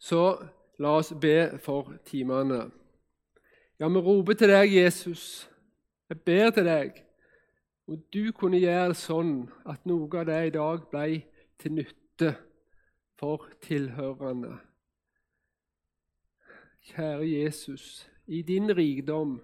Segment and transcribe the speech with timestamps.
[0.00, 0.24] så
[0.80, 2.70] la oss be for timene.
[3.80, 5.50] Ja, vi roper til deg, Jesus.
[6.08, 7.02] Jeg ber til deg.
[7.90, 9.34] Og du kunne gjøre det sånn
[9.68, 11.22] at noe av det i dag ble
[11.60, 12.34] til nytte
[13.20, 14.56] for tilhørende.
[16.90, 19.40] Kjære Jesus, i din rikdom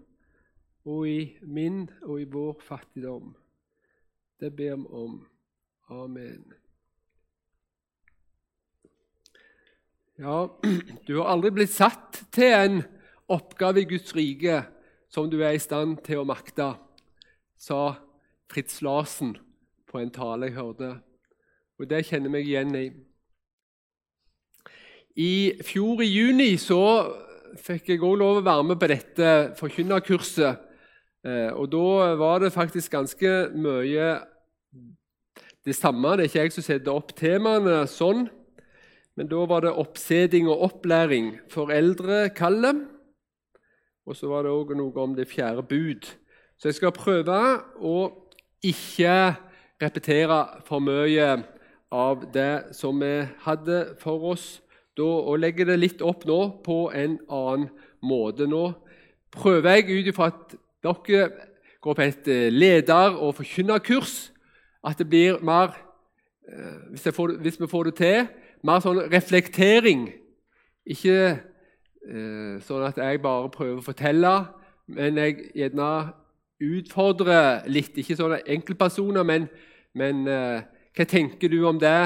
[0.87, 3.35] og i min og i vår fattigdom.
[4.41, 5.19] Det ber vi om.
[5.91, 6.66] Amen.
[10.17, 10.47] Ja,
[11.07, 12.79] du har aldri blitt satt til en
[13.29, 14.63] oppgave i Guds rike
[15.13, 16.71] som du er i stand til å makte,
[17.61, 17.99] sa
[18.49, 19.35] Fritz Larsen
[19.85, 20.89] på en tale jeg hørte.
[21.77, 22.87] Og det kjenner jeg meg igjen i.
[25.21, 25.35] I
[25.69, 26.81] fjor i juni så
[27.61, 30.65] fikk jeg òg lov å være med på dette forkynnerkurset.
[31.29, 34.09] Eh, og da var det faktisk ganske mye
[35.67, 36.17] det samme.
[36.17, 38.31] Det er ikke jeg som setter opp temaene sånn,
[39.17, 41.33] men da var det oppseding og opplæring.
[41.49, 42.85] Foreldrekallet.
[44.07, 46.07] Og så var det òg noe om det fjerde bud.
[46.61, 47.39] Så jeg skal prøve
[47.81, 47.97] å
[48.65, 49.35] ikke
[49.83, 51.27] repetere for mye
[51.93, 54.47] av det som vi hadde for oss
[54.97, 57.69] da, og legge det litt opp nå på en annen
[58.05, 58.47] måte.
[58.49, 58.71] Nå
[59.35, 61.29] prøver jeg ut ifra at dere
[61.85, 64.33] går på et eh, leder- og forkynnerkurs,
[64.87, 65.75] at det blir mer
[66.49, 68.27] eh, hvis, får, hvis, vi får det til,
[68.65, 70.09] mer sånn reflektering.
[70.87, 74.35] Ikke eh, sånn at jeg bare prøver å fortelle,
[74.87, 75.91] men jeg gjerne
[76.63, 77.97] utfordrer litt.
[77.99, 79.49] Ikke sånne enkeltpersoner, men,
[79.97, 80.63] men eh,
[80.97, 81.99] hva tenker du om det?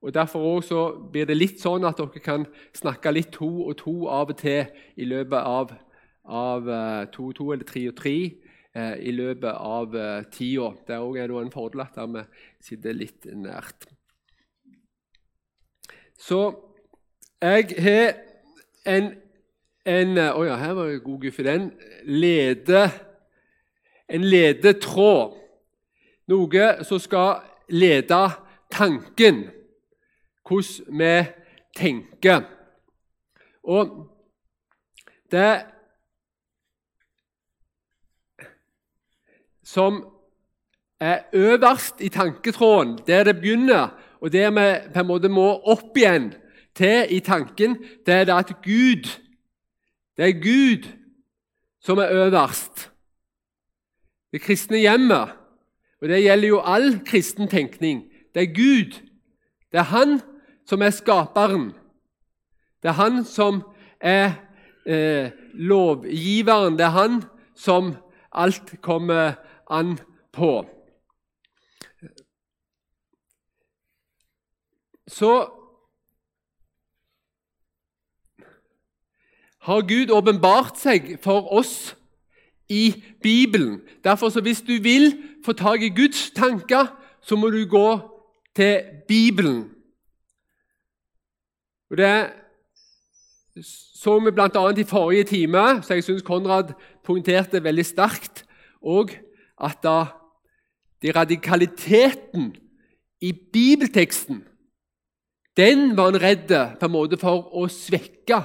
[0.00, 0.82] Og Derfor også
[1.12, 4.70] blir det litt sånn at dere kan snakke litt to og to av og til
[4.96, 5.74] i løpet av,
[6.24, 8.16] av eh, to og to eller tre og tre
[8.72, 10.70] eh, i løpet av uh, tida.
[10.86, 12.24] Det er også en fordel at vi
[12.64, 13.90] sitter litt nært.
[16.20, 16.54] Så
[17.42, 18.14] jeg har
[18.86, 19.14] en,
[19.86, 21.44] en Å ja, her var jeg god guffe.
[21.44, 21.70] Den
[22.04, 22.90] lede,
[24.08, 25.38] en ledetråd.
[26.30, 27.40] Noe som skal
[27.72, 28.20] lede
[28.70, 29.46] tanken
[30.44, 31.14] hvordan vi
[31.78, 32.44] tenker.
[33.64, 33.96] Og
[35.30, 35.62] det
[39.64, 40.02] som
[41.00, 43.88] er øverst i tanketråden, der det begynner,
[44.20, 46.30] og det vi på en måte må opp igjen
[46.76, 47.76] til i tanken,
[48.06, 49.08] det er det at Gud
[50.16, 50.84] Det er Gud
[51.80, 52.90] som er øverst.
[54.32, 55.32] Det kristne hjemmet,
[56.02, 58.02] og det gjelder jo all kristen tenkning,
[58.34, 59.00] det er Gud.
[59.72, 60.20] Det er Han
[60.66, 61.72] som er skaperen.
[62.82, 63.62] Det er han som
[64.00, 64.32] er
[64.86, 66.78] eh, lovgiveren.
[66.78, 67.22] Det er han
[67.56, 67.94] som
[68.32, 69.32] alt kommer
[69.70, 69.98] an
[70.32, 70.64] på.
[75.10, 75.32] Så
[79.60, 81.96] har Gud åpenbart seg for oss
[82.70, 83.80] i Bibelen.
[84.04, 85.12] Derfor, så Hvis du vil
[85.44, 86.86] få tak i Guds tanker,
[87.20, 87.98] så må du gå
[88.54, 89.70] til Bibelen.
[91.90, 92.30] Og Det
[94.00, 94.46] så vi bl.a.
[94.78, 96.72] i forrige time, så jeg syns Konrad
[97.04, 98.46] poengterte veldig sterkt
[98.80, 99.10] og
[99.60, 100.04] at da
[101.02, 102.54] de radikaliteten
[103.20, 104.44] i bibelteksten
[105.56, 108.38] den var han redd på en måte for å svekke.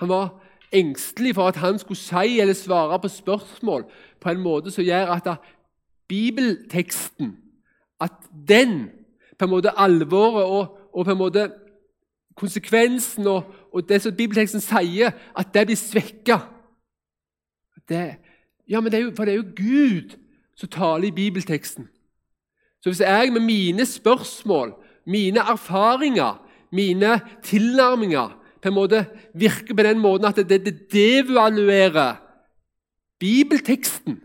[0.00, 0.28] Han var
[0.74, 3.86] engstelig for at han skulle si eller svare på spørsmål
[4.20, 5.36] på en måte som gjør at
[6.08, 7.36] bibelteksten
[8.00, 8.12] At
[8.48, 8.90] den,
[9.38, 11.46] på en måte alvoret og, og på en måte
[12.36, 16.36] konsekvensen og, og, det som bibelteksten sier, at det blir svekka.
[18.68, 20.16] Ja, men det er jo, for det er jo Gud
[20.56, 21.88] som taler i bibelteksten.
[22.82, 24.74] Så hvis jeg med mine spørsmål,
[25.06, 32.16] mine erfaringer, mine tilnærminger på en måte virker på den måten at det, devaluerer
[33.18, 34.22] bibelteksten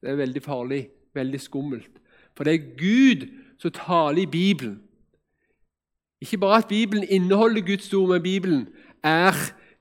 [0.00, 1.90] Det er veldig farlig, veldig skummelt.
[2.36, 3.26] For det er Gud
[3.58, 4.80] som taler i Bibelen.
[6.20, 8.68] Ikke bare at Bibelen inneholder Guds ord, men Bibelen
[9.02, 9.32] er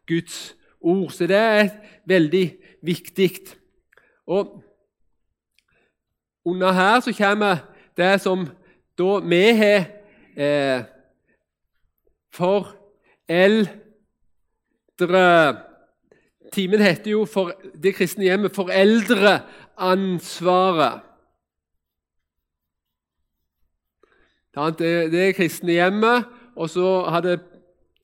[0.08, 1.10] Guds ord.
[1.10, 1.70] Så det er
[2.06, 3.32] veldig viktig.
[4.28, 4.64] Og
[6.46, 7.58] under her så kommer
[7.98, 8.48] det som
[8.98, 9.99] da vi har
[10.40, 10.84] eh,
[12.34, 13.78] foreldre
[16.50, 17.52] Timen heter jo for
[17.84, 21.00] det kristne hjemmet 'Foreldreansvaret'.
[24.80, 26.26] Det, er kristne hjemmet.
[26.56, 27.40] Og så hadde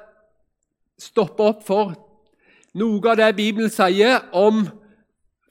[0.98, 1.94] stoppe opp for
[2.78, 4.64] noe av det Bibelen sier om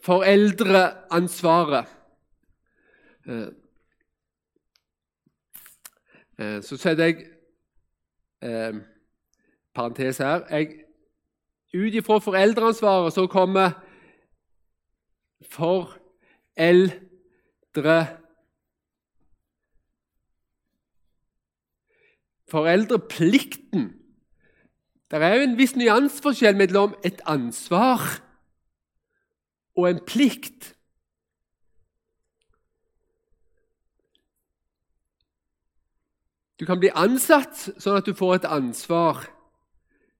[0.03, 1.85] foreldreansvaret.
[3.29, 3.47] Eh,
[6.41, 7.15] eh, så setter jeg
[8.41, 8.73] eh,
[9.75, 10.39] parentes her.
[11.71, 13.71] Ut ifra foreldreansvaret så kommer
[15.51, 16.81] foreldre
[22.51, 23.93] Foreldreplikten.
[25.11, 28.03] Det er jo en viss nyanseforskjell mellom et ansvar
[29.75, 30.73] og en plikt.
[36.59, 39.23] Du kan bli ansatt sånn at du får et ansvar.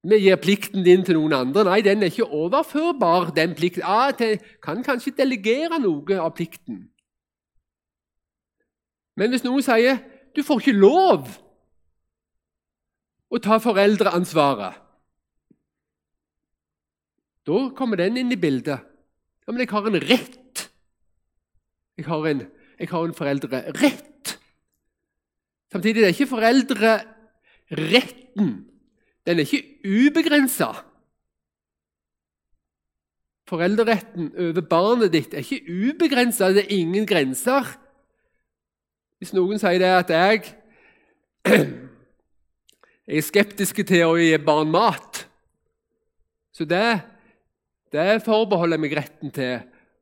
[0.06, 1.66] vi gir plikten din til noen andre.
[1.66, 3.34] Nei, den er ikke overførbar.
[3.36, 3.84] den plikten.
[3.84, 6.86] Ah, til, kan kanskje delegere noe av plikten.
[9.18, 9.98] Men hvis noen sier
[10.36, 11.32] du får ikke lov
[13.32, 14.74] og ta foreldreansvaret.
[17.46, 18.80] Da kommer den inn i bildet.
[19.46, 20.70] Ja, Men jeg har en rett.
[21.98, 22.48] Jeg har en,
[22.80, 24.40] jeg har en foreldrerett.
[25.72, 28.50] Samtidig er det ikke foreldreretten.
[29.26, 30.72] Den er ikke ubegrensa.
[33.46, 36.50] Foreldreretten over barnet ditt er ikke ubegrensa.
[36.50, 37.78] Det er ingen grenser.
[39.22, 40.56] Hvis noen sier det at jeg
[43.06, 45.26] jeg er skeptisk til å gi barn mat.
[46.56, 47.02] Så det,
[47.94, 49.60] det forbeholder jeg meg retten til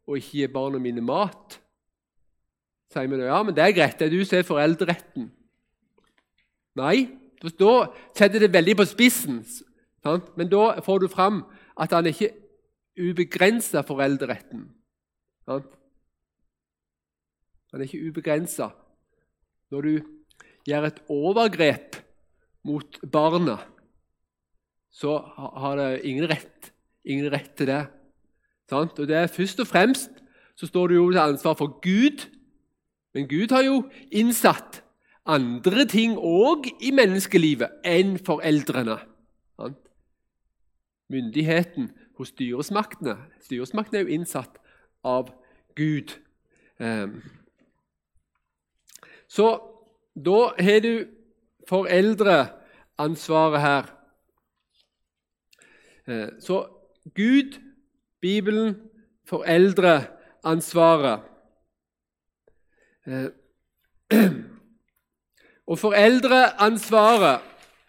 [0.07, 1.57] å ikke gi barna mine mat.
[2.93, 5.27] Sier vi da, ja, men det er greit, det er du som er foreldreretten.
[6.79, 6.97] Nei,
[7.43, 7.73] da
[8.15, 9.41] setter det veldig på spissen.
[10.03, 10.31] Sant?
[10.39, 11.43] Men da får du fram
[11.79, 12.31] at han ikke
[12.99, 14.67] ubegrensa foreldreretten.
[15.49, 15.75] Sant?
[17.73, 18.69] Han er ikke ubegrensa.
[19.73, 19.93] Når du
[20.69, 22.02] gjør et overgrep
[22.63, 23.57] mot barna,
[24.93, 26.71] så har det ingen rett,
[27.05, 27.83] ingen rett til det.
[28.69, 28.99] Sant?
[28.99, 30.11] Og det er Først og fremst
[30.55, 32.29] så står det jo til ansvar for Gud,
[33.13, 34.83] men Gud har jo innsatt
[35.25, 38.97] andre ting òg i menneskelivet enn foreldrene.
[39.57, 39.79] Sant?
[41.09, 43.17] Myndigheten hos styresmaktene.
[43.45, 44.59] Styresmaktene er jo innsatt
[45.03, 45.31] av
[45.75, 46.15] Gud.
[46.79, 47.21] Ehm.
[49.27, 49.57] Så
[50.15, 51.07] da har du
[51.69, 53.83] foreldreansvaret her.
[56.07, 56.67] Eh, så
[57.15, 57.59] Gud,
[58.21, 58.75] Bibelen,
[59.29, 61.19] foreldreansvaret.
[63.07, 63.25] Eh,
[65.67, 67.39] og foreldreansvaret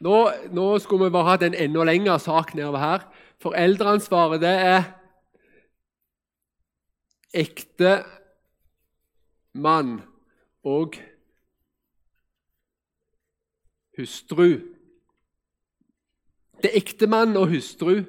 [0.00, 3.06] nå, nå, skulle vi bare hatt en enda lengre sak nedover her.
[3.42, 4.82] Foreldreansvaret, det er
[7.34, 8.02] ekte
[9.54, 9.98] mann
[10.64, 10.98] og
[13.98, 14.48] hustru.
[16.62, 18.04] Det er ektemann og hustru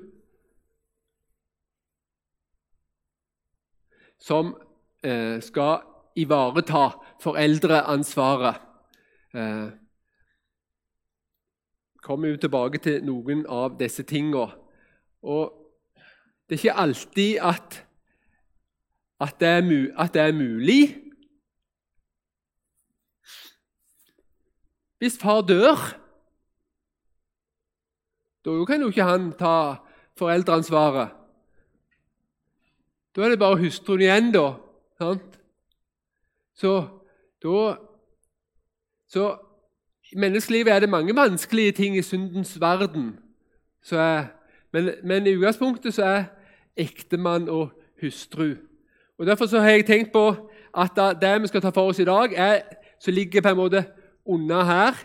[4.25, 4.55] som
[5.03, 5.83] eh, skal
[6.15, 6.87] ivareta
[7.21, 8.61] foreldreansvaret.
[9.35, 9.67] Eh,
[12.01, 14.05] kommer jo tilbake til noen av disse.
[15.21, 15.53] Og
[16.45, 17.85] det er ikke alltid at,
[19.19, 21.04] at, det, er, at det er mulig
[25.05, 25.97] Hvis far dør,
[28.45, 29.75] Da kan jo ikke han ta
[30.17, 31.09] foreldreansvaret.
[33.15, 34.53] Da er det bare hustruen igjen, da.
[34.97, 35.39] Sant?
[36.55, 36.87] Så
[37.43, 37.75] da
[39.07, 39.37] Så
[40.11, 43.19] i menneskelivet er det mange vanskelige ting i syndens verden.
[43.91, 44.25] Er,
[44.71, 46.23] men, men, i utgangspunktet så er
[46.77, 47.69] ektemann og
[48.01, 48.55] hustru.
[49.17, 52.05] Og Derfor så har jeg tenkt på at det vi skal ta for oss i
[52.05, 52.61] dag, er,
[52.99, 53.85] så ligger på en måte
[54.25, 54.97] unna her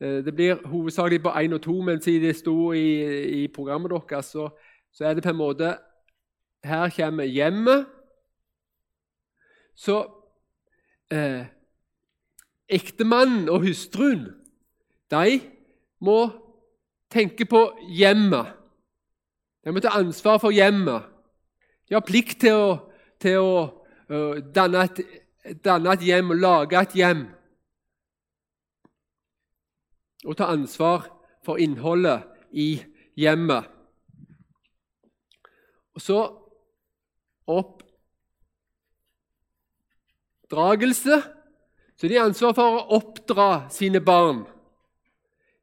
[0.00, 3.90] eh, Det blir hovedsakelig på én og to, men siden det sto i, i programmet
[3.90, 4.48] deres, så,
[4.92, 5.76] så er det på en måte
[6.64, 7.86] Her kommer hjemmet.
[9.74, 10.04] Så
[11.10, 11.46] eh,
[12.68, 14.26] ektemannen og hustruen
[15.10, 15.40] de
[16.00, 16.30] må
[17.10, 18.52] tenke på hjemmet.
[19.64, 21.08] De må ta ansvar for hjemmet.
[21.88, 22.68] De har plikt til å,
[23.20, 23.54] til å
[24.12, 25.00] uh, danne, et,
[25.64, 27.24] danne, et, hjem og lage et hjem.
[30.24, 31.08] Og ta ansvar
[31.44, 32.22] for innholdet
[32.52, 32.82] i
[33.16, 33.64] hjemmet.
[35.94, 36.18] Og så
[40.48, 41.22] oppdragelse.
[41.96, 44.46] Så de har ansvar for å oppdra sine barn.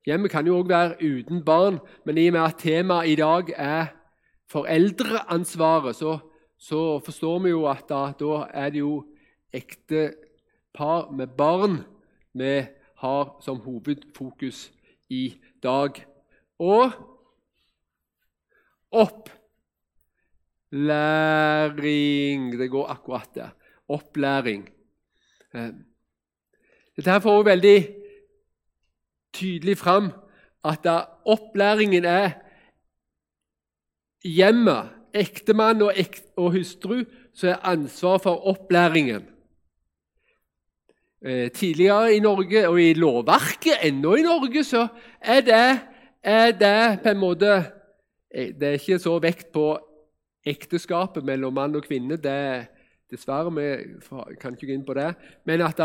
[0.08, 3.50] Hjemmet kan jo òg være uten barn, men i og med at temaet i dag
[3.58, 3.86] er
[4.48, 6.20] foreldreansvaret, så,
[6.56, 9.04] så forstår vi jo at da, da er det jo
[9.52, 10.14] ekte
[10.78, 11.82] par med barn
[12.38, 12.68] vi
[12.98, 14.72] har som hovedfokus
[15.10, 16.06] i dag.
[16.60, 16.92] Og
[18.92, 19.42] opplæring
[22.60, 23.50] Det går akkurat der.
[23.88, 24.70] Opplæring.
[25.54, 25.70] Eh,
[26.96, 27.96] dette her får veldig
[29.34, 30.12] tydelig fram
[30.66, 30.88] at
[31.26, 32.32] opplæringen er
[34.26, 39.37] hjemmet, ektemann og, ek og hustru, som har ansvar for opplæringen.
[41.26, 44.88] Eh, tidligere i Norge, og i lovverket ennå i Norge, så
[45.22, 45.80] er det,
[46.24, 47.54] er det på en måte
[48.30, 49.72] eh, Det er ikke så vekt på
[50.46, 52.20] ekteskapet mellom mann og kvinne.
[52.22, 52.68] Det,
[53.12, 55.16] dessverre, vi kan ikke gå inn på det.
[55.46, 55.82] Men at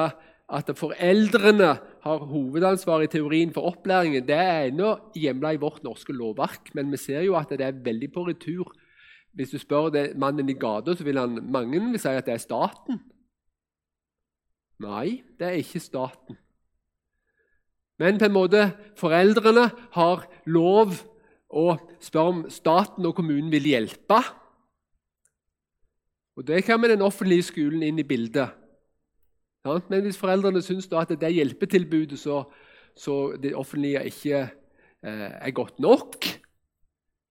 [0.53, 1.71] at foreldrene
[2.05, 6.91] har hovedansvar i teorien for opplæringen, det er ennå hjemla i vårt norske lovverk, men
[6.93, 8.75] vi ser jo at det er veldig på retur.
[9.33, 12.35] Hvis du spør det, mannen i gata, så vil han, mange vil si at det
[12.35, 13.01] er staten.
[14.83, 16.39] Nei, det er ikke staten.
[18.03, 18.63] Men på en måte,
[18.99, 20.97] foreldrene har lov
[21.53, 21.67] å
[22.03, 24.19] spørre om staten og kommunen vil hjelpe.
[26.37, 28.49] Og Det kommer den offentlige skolen inn i bildet.
[29.63, 32.43] Men hvis foreldrene syns at det hjelpetilbudet så,
[32.97, 36.27] så det offentlige ikke eh, er godt nok,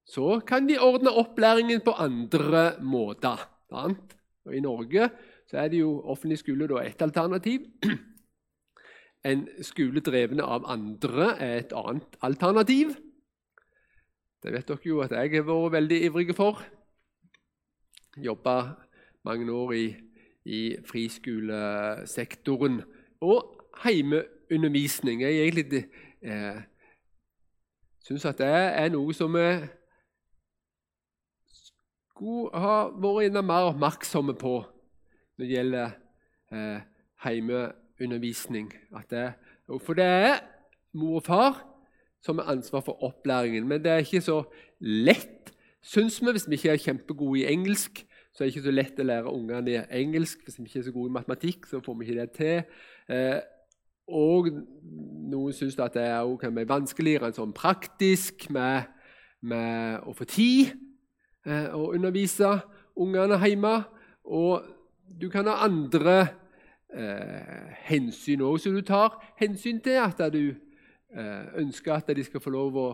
[0.08, 3.41] så kan de ordne opplæringen på andre måter.
[3.72, 5.10] Og I Norge
[5.51, 7.67] så er det jo offentlig skole da ett alternativ.
[9.22, 12.96] En skole drevet av andre er et annet alternativ.
[14.41, 16.63] Det vet dere jo at jeg har vært veldig ivrig for.
[18.17, 18.55] Jobba
[19.27, 19.86] mange år i
[20.46, 22.81] i friskolesektoren.
[23.22, 25.22] Og heimeundervisning.
[25.22, 25.86] Jeg egentlig
[26.22, 26.62] eh,
[28.03, 29.48] syns at det er noe som vi
[32.10, 34.62] skulle ha vært mer oppmerksomme på
[35.41, 35.95] når det gjelder
[36.53, 36.83] eh,
[37.25, 38.69] heimeundervisning.
[39.81, 40.39] For det er
[40.93, 41.60] mor og far
[42.21, 43.65] som har ansvar for opplæringen.
[43.67, 44.43] Men det er ikke så
[44.79, 45.50] lett,
[45.81, 49.00] syns vi, hvis vi ikke er kjempegode i engelsk så er det ikke så lett
[49.00, 50.43] å lære ungene engelsk.
[50.45, 52.62] Hvis vi ikke er så gode i matematikk, så får vi ikke det til.
[53.12, 53.39] Eh,
[54.07, 54.48] og
[55.31, 58.88] noen syns at det er kan være vanskeligere enn sånn praktisk med,
[59.43, 60.71] med å få tid
[61.45, 62.53] eh, å undervise
[62.95, 63.74] ungene hjemme.
[64.24, 64.63] Og
[65.20, 66.27] du kan ha andre
[66.94, 70.00] eh, hensyn òg som du tar hensyn til.
[70.01, 70.53] At du
[71.15, 72.89] eh, ønsker at de skal få lov å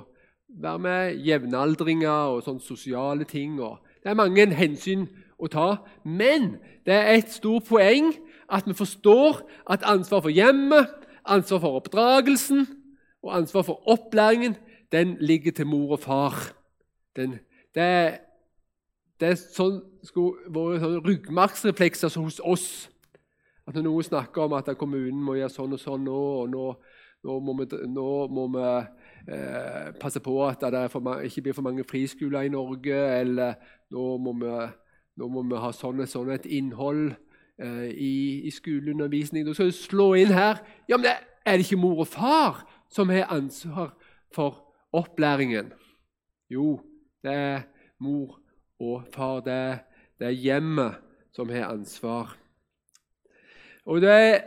[0.48, 3.60] være med jevnaldringer og sånne sosiale ting.
[3.62, 5.08] Og det er mange hensyn
[5.38, 5.70] å ta.
[6.04, 6.56] Men
[6.88, 8.14] det er et stort poeng
[8.50, 10.88] at vi forstår at ansvar for hjemmet,
[11.28, 12.64] ansvar for oppdragelsen
[13.26, 14.56] og ansvar for opplæringen
[14.92, 16.54] den ligger til mor og far.
[17.16, 17.40] Den,
[17.76, 18.20] det,
[19.20, 22.68] det er sånn, skulle vært sånn ryggmargsreflekser hos oss.
[23.68, 26.66] At Når noen snakker om at kommunen må gjøre sånn og sånn nå, og nå,
[27.28, 28.68] nå må vi, nå må vi
[29.34, 33.58] eh, passe på at det for, ikke blir for mange friskoler i Norge, eller
[33.92, 34.54] nå må vi
[35.18, 37.10] nå må vi ha sånn, sånn et innhold
[37.58, 38.14] eh, i,
[38.46, 39.48] i skoleundervisning.
[39.48, 42.62] Da skal du slå inn her Ja, men er det ikke mor og far
[42.94, 43.96] som har ansvar
[44.36, 44.62] for
[44.96, 45.74] opplæringen?
[46.54, 46.78] Jo,
[47.26, 47.66] det er
[48.00, 48.47] mor og far.
[48.80, 51.00] Det far, det er hjemmet
[51.34, 52.36] som har ansvar.
[53.86, 54.42] Og det,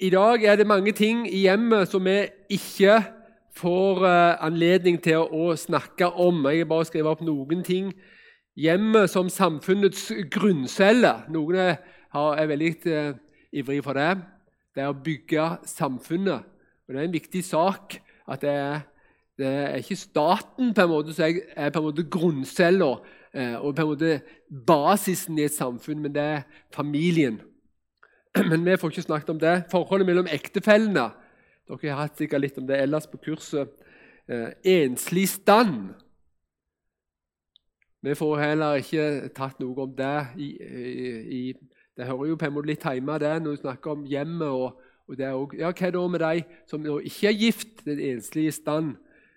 [0.00, 2.96] I dag er det mange ting i hjemmet som vi ikke
[3.56, 6.42] får eh, anledning til å, snakke om.
[6.50, 7.92] Jeg har bare skrevet opp noen ting.
[8.58, 11.12] Hjemmet som samfunnets grunncelle.
[11.30, 11.76] Noen er,
[12.16, 13.12] er veldig uh,
[13.52, 14.16] ivrige for det.
[14.74, 16.42] Det er å bygge samfunnet.
[16.86, 18.80] Og Det er en viktig sak at det er,
[19.38, 22.96] det er ikke staten på en måte som er på grunncella
[23.36, 24.20] og på en måte
[24.66, 26.42] basisen i et samfunn, men det er
[26.74, 27.40] familien.
[28.50, 29.54] Men vi får ikke snakket om det.
[29.70, 31.06] Forholdet mellom ektefellene
[31.66, 33.72] dere har hatt sikkert litt om det ellers på kurset.
[34.28, 35.94] Eh, enslig stand.
[38.02, 40.18] Vi får heller ikke tatt noe om det.
[40.38, 40.50] I,
[41.38, 41.40] i,
[41.96, 44.48] det hører jo på en måte litt hjemme det, når du snakker om hjemmet.
[44.48, 48.52] og, og det også, ja, Hva da med de som ikke er gift, den enslige
[48.52, 48.94] stand?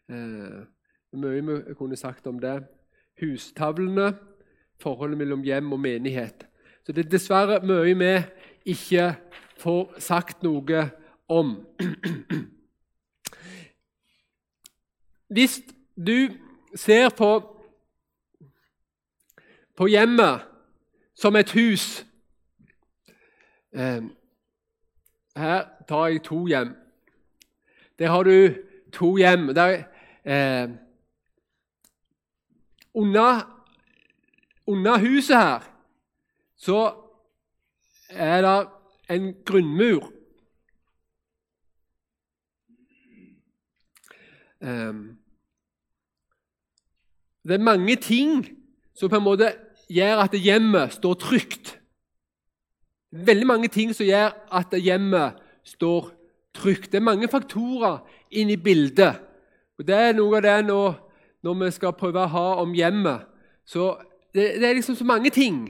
[0.10, 0.60] Eh,
[1.18, 2.60] mye vi kunne sagt om det.
[3.22, 4.14] Hustavlene,
[4.80, 6.46] forholdet mellom hjem og menighet.
[6.84, 8.14] Så det er dessverre mye vi
[8.74, 9.16] ikke
[9.60, 10.90] får sagt noe
[11.30, 11.68] om.
[15.36, 15.62] Hvis
[15.98, 16.30] du
[16.76, 17.32] ser på,
[19.78, 20.42] på hjemmet
[21.16, 22.06] som et hus
[23.76, 24.02] eh,
[25.38, 26.76] Her tar jeg to hjem.
[28.00, 28.54] Der har du
[28.94, 29.54] to hjem.
[29.56, 29.84] Der,
[30.26, 30.70] eh,
[32.96, 33.46] under,
[35.00, 35.66] huset her
[36.60, 36.94] så
[38.10, 38.68] er det
[39.10, 40.12] en grunnmur.
[44.62, 45.18] Ehm,
[47.44, 48.48] det er mange ting
[48.96, 49.54] som på en måte
[49.90, 51.80] gjør at hjemmet står trygt.
[53.12, 56.12] Veldig mange ting som gjør at hjemmet står
[56.54, 56.92] trygt.
[56.92, 59.16] Det er mange faktorer inne i bildet.
[59.80, 61.00] Og Det er noe av det når,
[61.44, 63.28] når vi skal prøve å ha om hjemmet.
[63.66, 63.94] Så
[64.34, 65.68] det, det, er liksom så mange ting.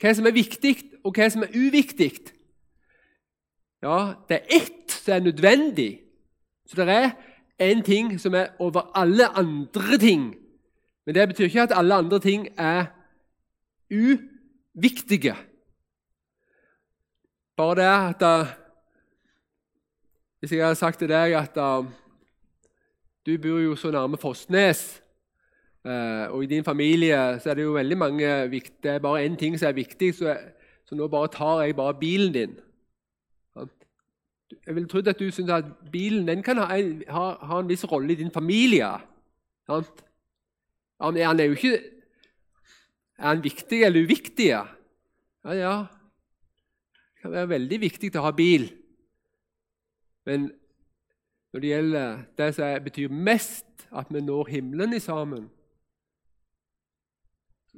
[0.00, 2.12] Hva som er viktig, og hva som er uviktig.
[3.82, 5.90] Ja, det er ett som er nødvendig.
[6.68, 7.10] Så det er
[7.60, 10.34] en ting som er over alle andre ting.
[11.06, 12.84] Men det betyr ikke at alle andre ting er
[13.90, 15.34] uviktige.
[17.56, 18.46] Bare det at uh,
[20.40, 21.84] Hvis jeg hadde sagt til deg at uh,
[23.30, 25.02] du bor jo så nærme Fossnes,
[25.84, 29.36] uh, og i din familie så er det jo veldig mange Det er bare én
[29.38, 30.36] ting som er viktig, så,
[30.84, 32.58] så nå bare tar jeg bare bilen din.
[34.66, 37.68] Jeg ville trodd at du syns at bilen den kan ha en, ha, ha en
[37.68, 38.88] viss rolle i din familie.
[39.70, 40.04] Sant?
[41.00, 41.78] Han er, han er jo ikke
[43.20, 44.46] Er han viktig eller uviktig?
[44.48, 44.64] Ja,
[45.52, 45.74] ja.
[47.14, 48.70] Det kan være veldig viktig å ha bil.
[50.24, 50.46] Men
[51.52, 55.48] når det gjelder det som betyr mest, at vi når himmelen i sammen,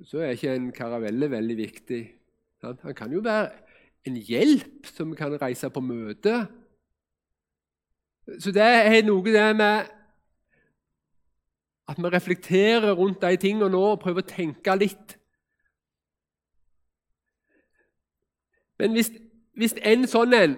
[0.05, 2.03] så er ikke en karavelle veldig viktig.
[2.63, 3.51] Han kan jo være
[4.07, 6.47] en hjelp som kan reise på møte
[8.39, 9.89] så det er noe det med
[11.91, 15.17] at vi reflekterer rundt de tingene nå og prøver å tenke litt.
[18.79, 19.11] Men hvis,
[19.59, 20.55] hvis en sånn en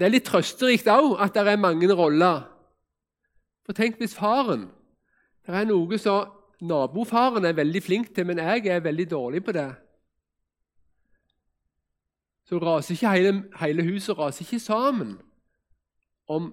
[0.00, 2.46] Det er litt trøsterikt òg at det er mange roller.
[3.68, 4.70] For tenk hvis faren
[5.44, 6.30] Det er noe som
[6.64, 9.68] nabofaren er veldig flink til, men jeg er veldig dårlig på det.
[12.48, 15.18] Så raser ikke hele, hele huset raser ikke sammen
[16.28, 16.52] om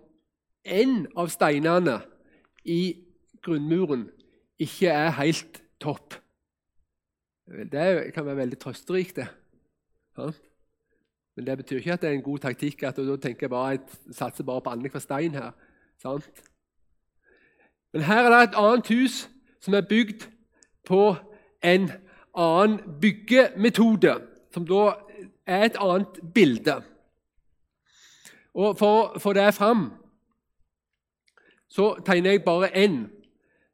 [0.65, 1.99] en av steinene
[2.65, 2.95] i
[3.43, 4.07] grunnmuren
[4.59, 6.17] ikke er helt topp.
[7.47, 9.15] Det kan være veldig trøsterikt.
[9.15, 9.27] det.
[11.37, 13.75] Men det betyr ikke at det er en god taktikk at da tenker jeg bare,
[13.75, 15.51] jeg satser bare på annenhver stein her.
[16.01, 16.25] Sant?
[17.93, 19.19] Men her er det et annet hus
[19.61, 20.25] som er bygd
[20.85, 21.15] på
[21.63, 21.91] en
[22.33, 24.15] annen byggemetode,
[24.53, 24.95] som da
[25.45, 26.79] er et annet bilde.
[28.57, 29.91] Og For å få det fram
[31.69, 33.03] så tegner jeg bare én.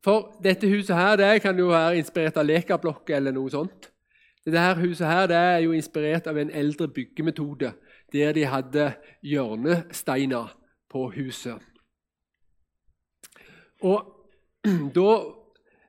[0.04, 3.93] For dette huset her, det kan jo være inspirert av lekablokk eller noe sånt.
[4.46, 7.74] Dette huset her, det er jo inspirert av en eldre byggemetode
[8.14, 8.90] der de hadde
[9.26, 10.52] hjørnesteiner
[10.92, 11.62] på huset.
[13.82, 14.10] Og
[14.98, 15.12] da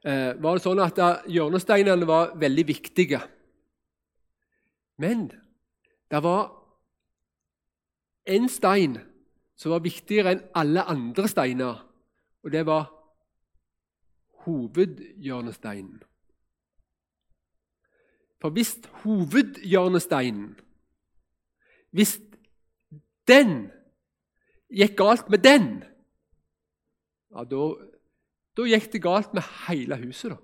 [0.06, 3.20] eh, var det sånn at hjørnesteinene var veldig viktige.
[5.02, 5.26] Men
[6.10, 6.46] det var
[8.24, 8.96] en stein
[9.58, 11.82] som var viktigere enn alle andre steiner
[12.44, 12.90] og det var
[14.44, 16.02] hovedhjørnesteinen.
[18.44, 20.58] For hvis hovedhjørnesteinen
[21.90, 22.20] Hvis
[23.28, 23.70] den
[24.68, 25.84] gikk galt med den,
[27.32, 27.60] ja, da,
[28.56, 30.34] da gikk det galt med hele huset.
[30.34, 30.36] da.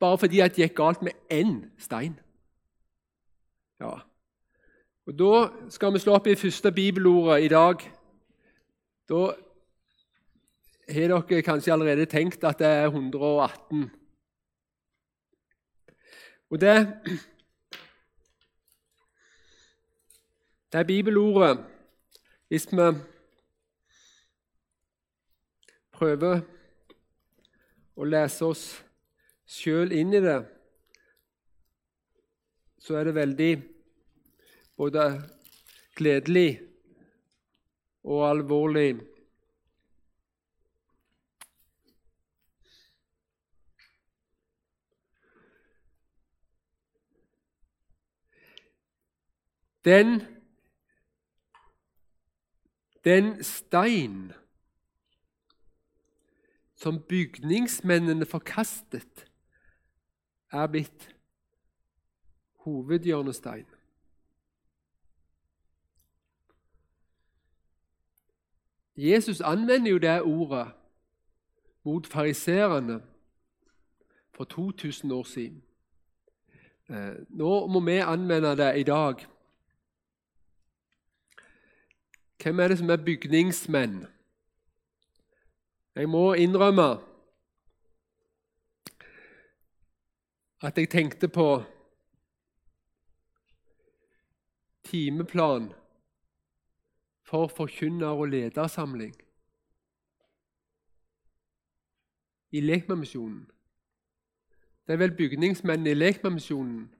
[0.00, 2.18] Bare fordi det gikk galt med én stein.
[3.80, 3.94] Ja.
[5.06, 7.76] Og Da skal vi slå opp i første bibelordet i dag.
[9.08, 9.20] Da
[10.92, 13.90] har dere kanskje allerede tenkt at det er 118.
[16.50, 16.76] Og det,
[20.72, 21.64] det er bibelordet
[22.48, 22.88] Hvis vi
[25.92, 26.40] prøver
[27.96, 28.64] å lese oss
[29.48, 30.36] sjøl inn i det,
[32.82, 33.50] så er det veldig
[34.76, 35.06] både
[35.96, 36.60] gledelig
[38.04, 39.00] og alvorlig.
[49.86, 50.18] Den,
[53.06, 54.32] den stein
[56.74, 59.26] som bygningsmennene forkastet,
[60.52, 61.16] er blitt
[62.54, 63.66] hovedhjørnestein.
[68.96, 70.72] Jesus anvender jo det ordet
[71.84, 73.02] mot fariserene
[74.32, 75.62] for 2000 år siden.
[76.90, 79.14] Eh, nå må vi anvende det i dag.
[82.42, 84.06] Hvem er det som er bygningsmenn?
[85.94, 86.98] Jeg må innrømme
[90.62, 91.62] at jeg tenkte på
[94.84, 95.72] timeplan
[97.22, 99.16] for forkynner- og ledersamling
[102.50, 103.50] i Lekmannsmisjonen.
[104.86, 106.94] Det er vel bygningsmennene i Lekmannsmisjonen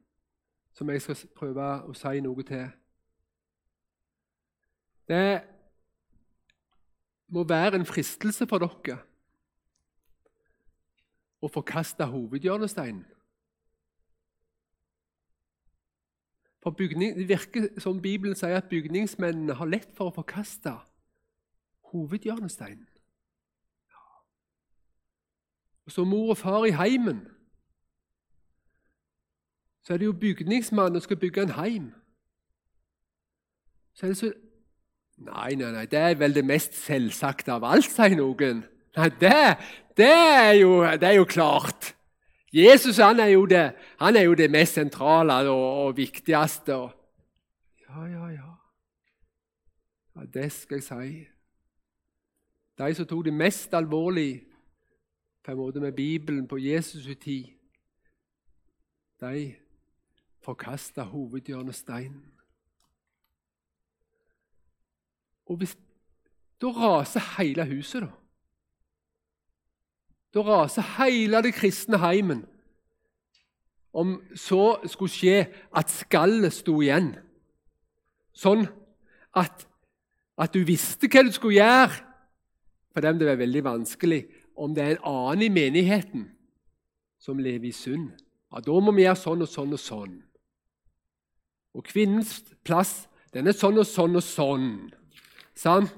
[0.72, 2.66] som jeg skal prøve å si noe til.
[5.08, 5.42] Det
[7.28, 8.98] må være en fristelse for dere
[11.42, 13.04] å forkaste hovedhjørnesteinen.
[16.62, 20.72] For bygning, Det virker som Bibelen sier at bygningsmennene har lett for å forkaste
[21.92, 22.88] hovedhjørnesteinen.
[25.86, 27.28] Og Som mor og far i heimen
[29.82, 31.94] så er det jo bygningsmannen som skal bygge en heim.
[33.94, 34.32] Så er det så
[35.16, 38.64] Nei, nei, nei, det er vel det mest selvsagte av alt, sier noen.
[38.96, 39.36] Nei, det,
[39.96, 41.94] det, er, jo, det er jo klart.
[42.52, 46.76] Jesus han er, jo det, han er jo det mest sentrale og, og viktigste.
[47.88, 48.52] Ja, ja, ja.
[50.16, 50.28] ja.
[50.34, 51.24] Det skal jeg si.
[52.76, 54.44] De som tok det mest alvorlig
[55.44, 57.44] på en måte med Bibelen på Jesus' tid,
[59.20, 59.54] de
[60.44, 62.35] forkasta hovedhjørnesteinen.
[65.46, 65.76] Og hvis,
[66.60, 68.08] Da raser hele huset, da.
[70.34, 72.46] Da raser hele det kristne heimen.
[73.92, 75.36] Om så skulle skje
[75.76, 77.14] at skallet sto igjen,
[78.36, 78.66] sånn
[79.36, 79.66] at,
[80.36, 82.02] at du visste hva du skulle gjøre
[82.92, 84.22] For dem det er veldig vanskelig
[84.56, 86.22] om det er en annen i menigheten
[87.20, 88.14] som lever i synd.
[88.52, 90.14] Ja, Da må vi gjøre sånn og sånn og sånn.
[91.76, 93.04] Og kvinnens plass
[93.34, 94.70] den er sånn og sånn og sånn.
[95.56, 95.92] Sant?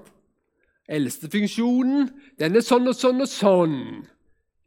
[0.88, 2.08] Eldstefunksjonen
[2.40, 3.78] den er sånn og sånn og sånn.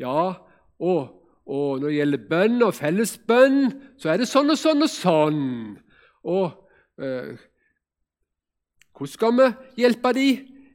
[0.01, 0.33] Ja,
[0.81, 1.01] og,
[1.49, 3.61] og når det gjelder bønn og fellesbønn,
[3.97, 5.41] så er det sånn og sånn og sånn.
[6.29, 7.39] Og eh,
[8.93, 9.47] hvordan skal vi
[9.81, 10.27] hjelpe de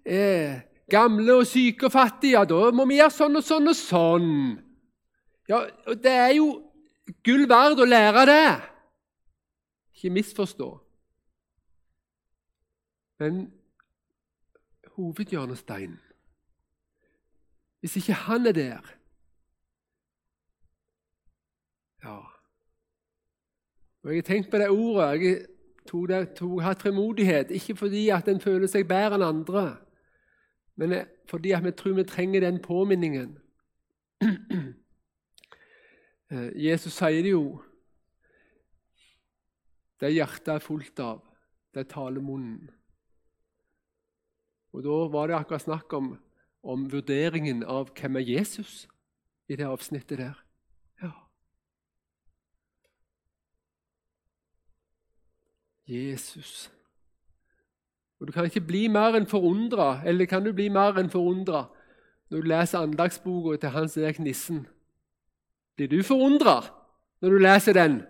[0.03, 0.55] eh,
[0.91, 2.35] gamle og syke og fattige?
[2.35, 4.33] Ja, da må vi gjøre sånn og sånn og sånn.
[5.47, 6.49] Ja, og Det er jo
[7.23, 8.49] gull verd å lære det.
[9.95, 10.73] Ikke misforstå.
[13.23, 13.47] Men
[14.97, 16.01] hovedhjørnesteinen
[17.81, 18.97] Hvis ikke han er der,
[22.07, 22.19] Ja.
[24.03, 25.23] Og Jeg har tenkt på det ordet.
[25.23, 25.47] Jeg
[25.89, 29.65] tok, det, tok har fremodighet, ikke fordi at en føler seg bedre enn andre,
[30.77, 30.95] men
[31.31, 33.39] fordi at vi tror vi trenger den påminningen.
[36.27, 37.61] Eh, Jesus sier det jo.
[40.03, 41.21] Det hjertet er fullt av,
[41.71, 42.65] det taler munnen.
[44.77, 46.19] Og Da var det akkurat snakk om,
[46.63, 48.89] om vurderingen av hvem er Jesus
[49.49, 50.43] i det avsnittet der.
[55.89, 56.73] Jesus.
[58.21, 61.69] Og Du kan ikke bli mer enn forundra, eller kan du bli mer enn forundra
[62.31, 64.67] når du leser andagsboka til Hans Erik Nissen?
[65.77, 66.65] Blir du forundra
[67.21, 68.03] når du leser den?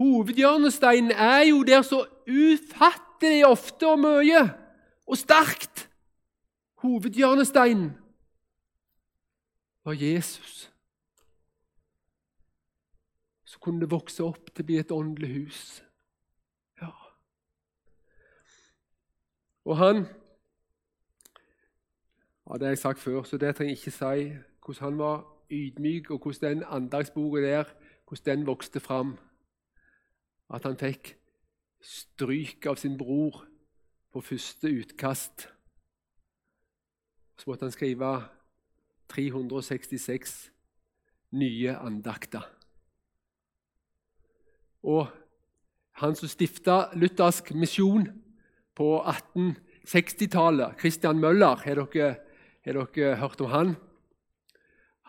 [0.00, 3.05] Hovedhjørnesteinen er jo der så ufattelig
[3.46, 4.42] ofte og mye
[5.06, 5.88] og sterkt.
[6.82, 7.92] Hovedhjørnesteinen
[9.84, 10.66] var Jesus
[13.56, 15.60] så kunne det vokse opp til å bli et åndelig hus.
[16.82, 16.92] Ja.
[19.64, 20.06] Og han
[22.46, 24.36] Ja, Det har jeg sagt før, så det trenger jeg ikke si.
[24.64, 27.64] Hvordan han var ydmyk, og hvordan den andagsboka der
[28.06, 29.18] hvordan den vokste fram.
[30.54, 31.16] At han fikk
[31.82, 33.42] stryk av sin bror
[34.12, 35.46] på første utkast.
[37.36, 38.10] Så måtte han skrive
[39.12, 40.36] 366
[41.36, 42.46] nye andakter.
[44.86, 45.10] Og
[46.00, 48.06] han som stifta luthersk misjon
[48.76, 52.10] på 1860-tallet, Christian Møller, har dere,
[52.66, 53.74] har dere, hørt om han?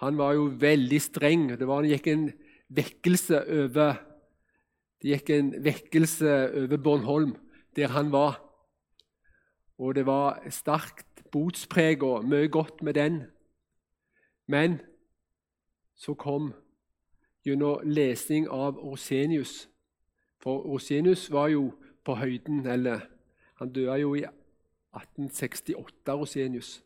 [0.02, 1.48] Han var jo veldig streng.
[1.58, 2.28] Det var, gikk en
[2.74, 3.98] vekkelse over
[5.02, 6.32] Det gikk en vekkelse
[6.64, 7.36] over Bornholm,
[7.76, 8.42] der han var.
[9.78, 11.06] Og det var sterkt
[12.02, 13.24] og mye godt med den.
[14.48, 14.80] Men
[15.96, 16.54] så kom
[17.46, 19.70] gjennom lesning av Rosenius
[20.40, 21.74] For Rosenius var jo
[22.06, 23.00] på høyden, eller
[23.56, 26.84] han døde jo i 1868, Rosenius.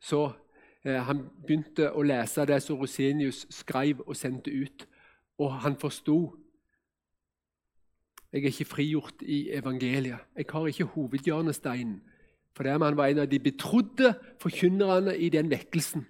[0.00, 0.30] Så
[0.84, 4.86] eh, han begynte å lese det som Rosenius skrev og sendte ut,
[5.38, 6.36] og han forsto
[8.32, 10.18] jeg er ikke frigjort i evangeliet.
[10.36, 12.00] Jeg har ikke hovedhjørnesteinen.
[12.56, 16.06] For det han var en av de betrodde forkynnerne i den vekkelsen.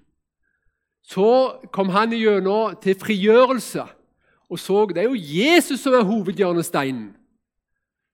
[1.03, 3.87] Så kom han gjennom til frigjørelse
[4.53, 7.15] og så det er jo Jesus som er hovedhjørnesteinen.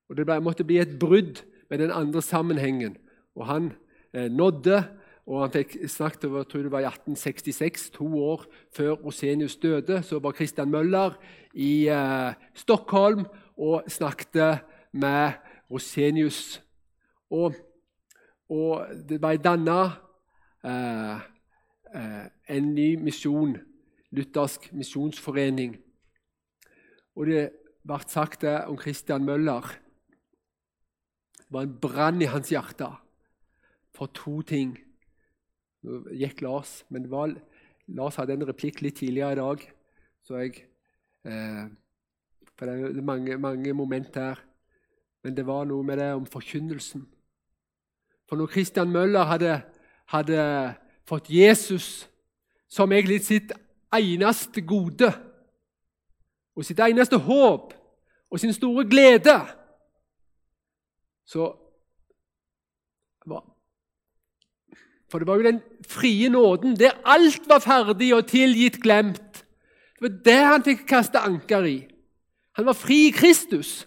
[0.08, 2.96] Og Det måtte bli et brudd med den andre sammenhengen.
[3.34, 3.72] Og Han
[4.14, 4.84] eh, nådde,
[5.26, 9.56] og han fikk snakket over, jeg tror det var i 1866, to år før Rosenius
[9.56, 10.02] døde.
[10.02, 11.18] Så var Christian Møller
[11.52, 13.26] i eh, Stockholm
[13.58, 15.32] og snakket med
[15.70, 16.60] Rosenius.
[17.30, 17.56] Og,
[18.48, 19.80] og det ble danna
[20.64, 21.26] eh,
[21.94, 23.56] eh, en ny misjon,
[24.14, 25.76] luthersk misjonsforening.
[27.18, 27.44] Og det
[27.82, 29.66] ble sagt det om Christian Møller.
[31.38, 32.88] Det var en brann i hans hjerte
[33.96, 34.76] for to ting.
[35.82, 37.34] Nå gikk Lars, men var,
[37.88, 39.68] Lars hadde en replikk litt tidligere i dag.
[40.22, 40.64] så jeg...
[41.26, 41.68] Eh,
[42.58, 44.40] for det er mange, mange moment her.
[45.22, 47.06] Men det var noe med det om forkynnelsen.
[48.28, 49.60] For når Christian Møller hadde,
[50.06, 50.74] hadde
[51.08, 52.08] fått Jesus
[52.68, 53.52] som egentlig sitt
[53.94, 55.12] eneste gode
[56.56, 57.72] og sitt eneste håp
[58.30, 59.38] og sin store glede,
[61.24, 61.54] så
[65.08, 69.44] For det var jo den frie nåden der alt var ferdig og tilgitt glemt.
[69.96, 71.78] Det var det han fikk kaste anker i.
[72.58, 73.86] Han var fri i Kristus.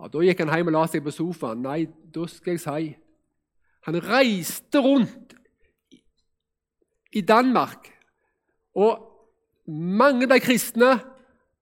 [0.00, 1.62] Ja, Da gikk han hjem og la seg på sofaen.
[1.62, 2.96] Nei, da skal jeg si
[3.86, 5.34] Han reiste rundt
[7.12, 7.88] i Danmark,
[8.74, 9.02] og
[9.66, 10.92] mange ble kristne.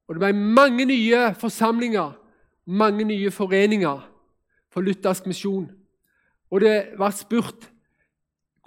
[0.07, 2.13] Og det ble mange nye forsamlinger,
[2.67, 4.01] mange nye foreninger
[4.71, 5.71] for luthersk misjon.
[6.51, 7.69] Og det ble spurt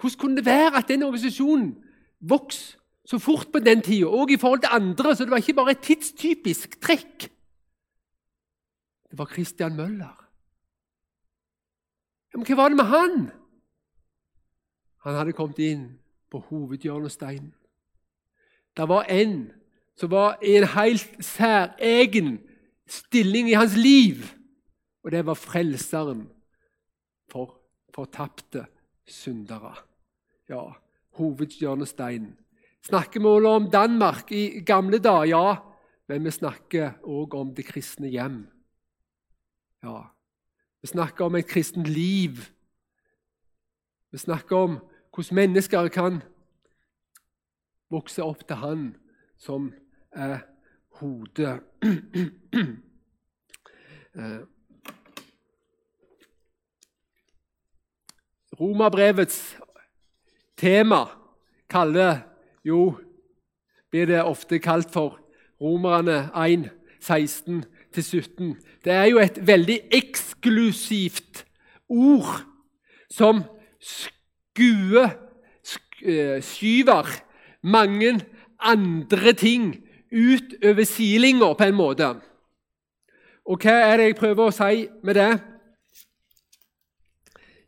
[0.02, 1.76] hvordan kunne det være at den organisasjonen
[2.20, 5.58] vokste så fort på den tida, og i forhold til andre, så det var ikke
[5.60, 7.28] bare et tidstypisk trekk.
[9.10, 10.20] Det var Christian Møller.
[12.34, 13.18] Men hva var det med han?
[15.04, 15.84] Han hadde kommet inn
[16.32, 17.52] på hovedhjørnesteinen.
[18.74, 19.52] Det var en
[20.00, 22.40] som var i en helt særegen
[22.90, 24.24] stilling i hans liv,
[25.04, 26.26] og det var frelseren
[27.30, 27.60] for
[27.94, 28.66] fortapte
[29.06, 29.76] syndere.
[30.50, 30.72] Ja,
[31.20, 32.38] hovedhjørnesteinen.
[32.84, 35.26] Snakker vi om Danmark i gamle dager?
[35.26, 35.56] Ja,
[36.08, 38.48] men vi snakker òg om det kristne hjem.
[39.84, 40.10] Ja,
[40.82, 42.32] Vi snakker om et kristent liv.
[44.12, 44.80] Vi snakker om
[45.16, 46.22] hvordan mennesker kan
[47.90, 48.96] vokse opp til Han
[49.38, 49.74] som
[50.12, 50.40] er
[51.00, 51.64] hodet.
[58.60, 59.58] Romabrevets Romerbrevets
[60.58, 61.06] tema
[61.70, 62.33] kaller
[62.66, 62.98] jo
[63.92, 65.20] blir det ofte kalt for
[65.62, 66.70] Romerne 1,
[67.04, 68.56] 16-17.
[68.84, 71.46] Det er jo et veldig eksklusivt
[71.90, 72.42] ord
[73.12, 73.44] som
[73.80, 75.04] skue,
[76.02, 77.08] eh, skyver
[77.62, 78.20] mange
[78.60, 79.76] andre ting
[80.12, 82.10] ut over sidelinja, på en måte.
[83.46, 85.32] Og hva er det jeg prøver å si med det?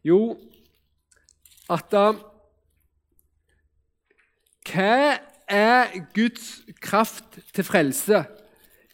[0.06, 0.38] Jo,
[1.70, 1.90] at
[4.66, 8.24] hva er Guds kraft til frelse?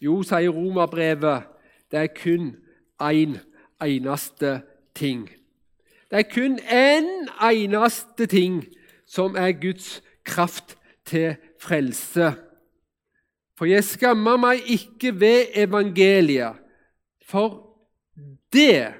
[0.02, 1.48] Jo, sier romerbrevet,
[1.90, 2.54] det er kun
[3.02, 3.38] én en,
[3.82, 4.60] eneste
[4.94, 5.28] ting.
[6.10, 7.08] Det er kun én
[7.42, 8.64] en eneste ting
[9.06, 12.32] som er Guds kraft til frelse.
[13.58, 16.58] For jeg skammer meg ikke ved evangeliet,
[17.26, 17.68] for
[18.52, 18.94] det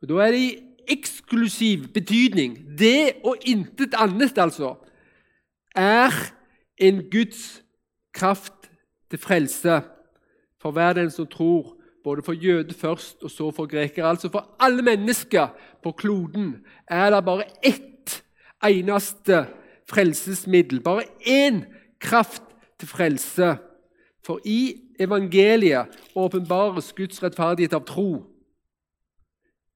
[0.00, 2.78] og Da er det i eksklusiv betydning.
[2.78, 4.76] Det og intet annet, altså,
[5.78, 6.12] er
[6.76, 7.62] en Guds
[8.12, 8.70] kraft
[9.10, 9.80] til frelse
[10.58, 14.08] for hver den som tror, både for jøde først og så for grekere.
[14.08, 15.48] Altså for alle mennesker
[15.82, 18.24] på kloden er det bare ett
[18.64, 19.46] eneste
[19.88, 20.80] frelsesmiddel.
[20.80, 21.64] Bare én
[22.00, 22.42] kraft
[22.78, 23.56] til frelse.
[24.22, 28.24] For i evangeliet åpenbares Guds rettferdighet av tro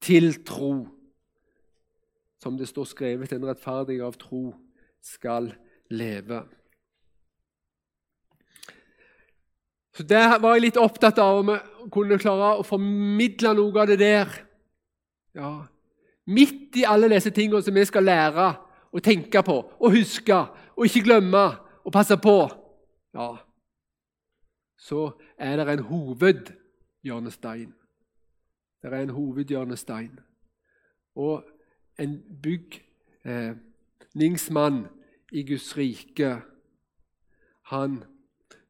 [0.02, 0.86] til tro.
[2.42, 4.50] Som det står skrevet, den rettferdige av tro
[5.02, 5.52] skal
[5.92, 6.40] leve.
[9.92, 13.92] Så Der var jeg litt opptatt av om jeg kunne klare å formidle noe av
[13.92, 14.32] det der.
[15.36, 15.52] Ja,
[16.26, 18.54] Midt i alle disse tingene som vi skal lære
[18.92, 20.36] og tenke på og huske
[20.76, 22.50] og ikke glemme og passe på,
[23.14, 23.36] ja,
[24.78, 27.74] så er det en hovedhjørnestein.
[28.82, 30.20] Det er en hovedhjørnestein.
[31.14, 31.44] Og
[31.98, 34.86] en bygningsmann
[35.32, 36.36] i Guds rike,
[37.72, 38.02] han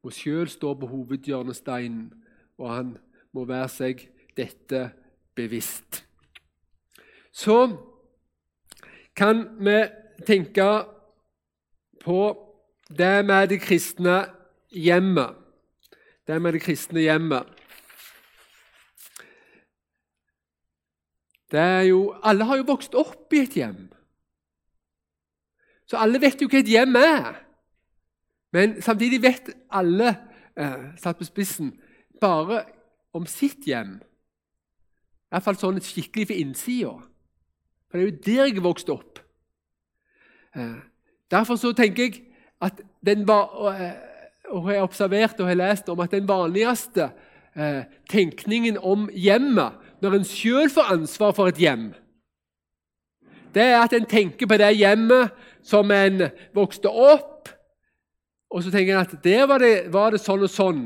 [0.03, 2.13] må sjøl stå på hovedhjørnesteinen,
[2.59, 2.93] og han
[3.35, 4.05] må være seg
[4.39, 4.85] dette
[5.35, 6.05] bevisst.
[7.33, 7.57] Så
[9.17, 9.79] kan vi
[10.27, 10.69] tenke
[12.03, 12.21] på
[12.93, 14.21] det med det kristne
[14.71, 15.35] hjemmet.
[16.27, 17.49] Det med det kristne hjemmet.
[21.53, 23.91] Det er jo, alle har jo vokst opp i et hjem.
[25.93, 27.35] Så alle vet jo hva et hjem er.
[28.57, 30.15] Men samtidig vet alle,
[30.57, 31.75] eh, satt på spissen,
[32.21, 32.63] bare
[33.13, 33.99] om sitt hjem.
[35.33, 36.95] Iallfall sånn skikkelig for innsida.
[37.91, 39.21] For det er jo der jeg vokste opp.
[40.57, 40.81] Eh,
[41.31, 42.25] derfor så tenker jeg
[42.61, 43.93] at den var, og, eh,
[44.49, 47.11] og jeg har observert og har lest om at den vanligste
[47.55, 51.93] eh, tenkningen om hjemmet, når en sjøl får ansvar for et hjem,
[53.55, 57.33] det er at en tenker på det hjemmet som en vokste opp
[58.53, 60.83] og så tenker en at der var det, var det sånn og sånn.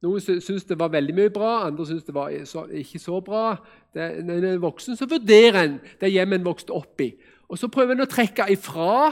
[0.00, 3.58] Noen syns det var veldig mye bra, andre syns det var ikke så bra.
[3.92, 7.10] Det, når en er voksen, så vurderer en det hjemmet en vokste opp i.
[7.52, 9.10] Og så prøver en å trekke ifra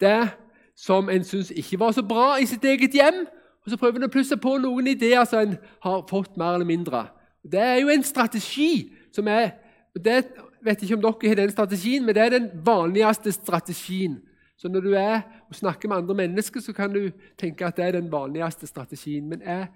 [0.00, 0.30] det
[0.78, 3.26] som en syns ikke var så bra i sitt eget hjem.
[3.64, 6.68] Og så prøver en å plusse på noen ideer som en har fått mer eller
[6.68, 7.06] mindre.
[7.44, 9.58] Det er jo en strategi som er
[9.94, 10.24] det
[10.64, 14.16] vet ikke om dere har den strategien, men det er den vanligste strategien
[14.56, 17.84] så når du er og snakker med andre mennesker, så kan du tenke at det
[17.84, 19.28] er den vanligste strategien.
[19.28, 19.66] Men er,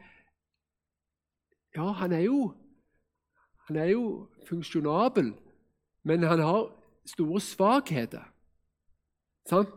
[1.76, 2.54] ja, han er jo
[3.68, 5.34] han er jo funksjonabel,
[6.02, 6.72] men han har
[7.06, 8.22] store svakheter.
[9.48, 9.68] Sant?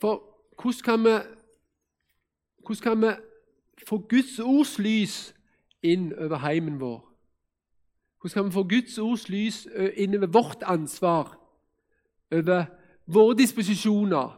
[0.00, 0.22] For
[0.62, 1.14] hvordan kan vi,
[2.66, 3.12] hvordan kan vi
[3.86, 5.34] få Guds ords lys
[5.82, 6.98] inn over heimen vår?
[8.20, 11.38] Hvordan kan vi få Guds ords lys inn over vårt ansvar,
[12.32, 12.64] over
[13.12, 14.36] våre disposisjoner,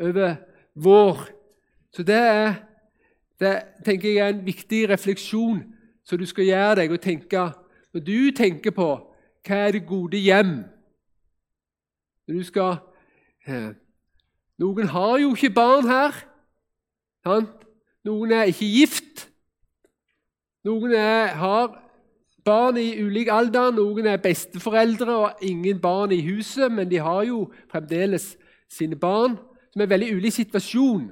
[0.00, 0.34] over
[0.74, 1.28] vår
[1.94, 2.54] Så det er
[3.40, 5.60] det tenker jeg er en viktig refleksjon
[6.04, 7.44] som du skal gjøre deg og tenke
[7.94, 8.88] Når du tenker på
[9.44, 10.64] hva er det gode hjem
[12.26, 12.76] Når du skal
[14.58, 16.14] Noen har jo ikke barn her.
[17.26, 17.64] Sant?
[18.04, 19.24] Noen er ikke gift.
[20.64, 21.74] Noen er, har
[22.44, 23.72] barn i ulik alder.
[23.74, 28.34] Noen er besteforeldre og ingen barn i huset, men de har jo fremdeles
[28.70, 29.36] sine barn,
[29.72, 31.08] som er en veldig ulik situasjon.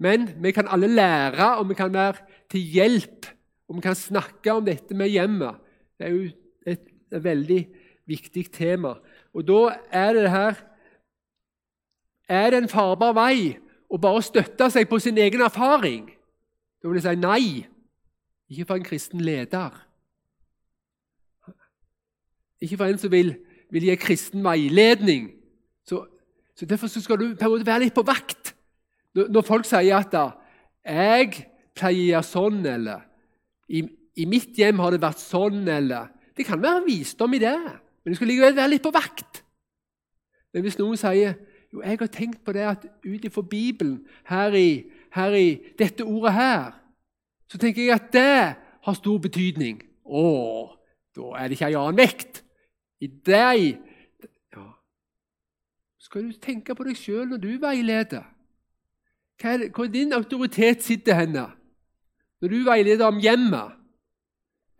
[0.00, 3.26] Men vi kan alle lære, og vi kan være til hjelp,
[3.68, 5.60] og vi kan snakke om dette med hjemmet.
[5.98, 6.30] Det er jo
[6.66, 7.60] et, et veldig
[8.08, 8.94] viktig tema.
[9.34, 10.66] Og da er det her
[12.30, 13.56] Er det en farbar vei
[13.90, 16.04] å bare støtte seg på sin egen erfaring?
[16.78, 17.66] Da vil jeg si nei.
[18.46, 19.74] Ikke for en kristen leder.
[22.60, 23.34] Ikke for en som vil,
[23.72, 25.30] vil gi kristen veiledning.
[25.88, 26.04] Så,
[26.56, 28.54] så Derfor så skal du på en måte være litt på vakt
[29.16, 30.24] når, når folk sier at da,
[30.86, 33.06] 'jeg pleier å gjøre sånn', eller
[33.68, 33.82] I,
[34.16, 37.58] I, mitt hjem har det vært sånn', eller Det kan være visdom i det,
[38.04, 39.42] men du skal likevel være litt på vakt.
[40.54, 41.34] Men hvis noen sier
[41.72, 46.04] jo, 'Jeg har tenkt på det at ut ifra Bibelen, her i, her i dette
[46.04, 46.72] ordet her',
[47.48, 49.82] så tenker jeg at det har stor betydning.
[50.06, 50.76] Å,
[51.16, 52.42] da er det ikke ei annen vekt
[53.00, 53.78] i deg
[54.54, 54.66] ja.
[55.98, 58.26] Skal du tenke på deg sjøl når du veileder?
[59.40, 61.46] Hva er, hvor din autoritet sitter henne
[62.40, 63.76] når du veileder om hjemmet?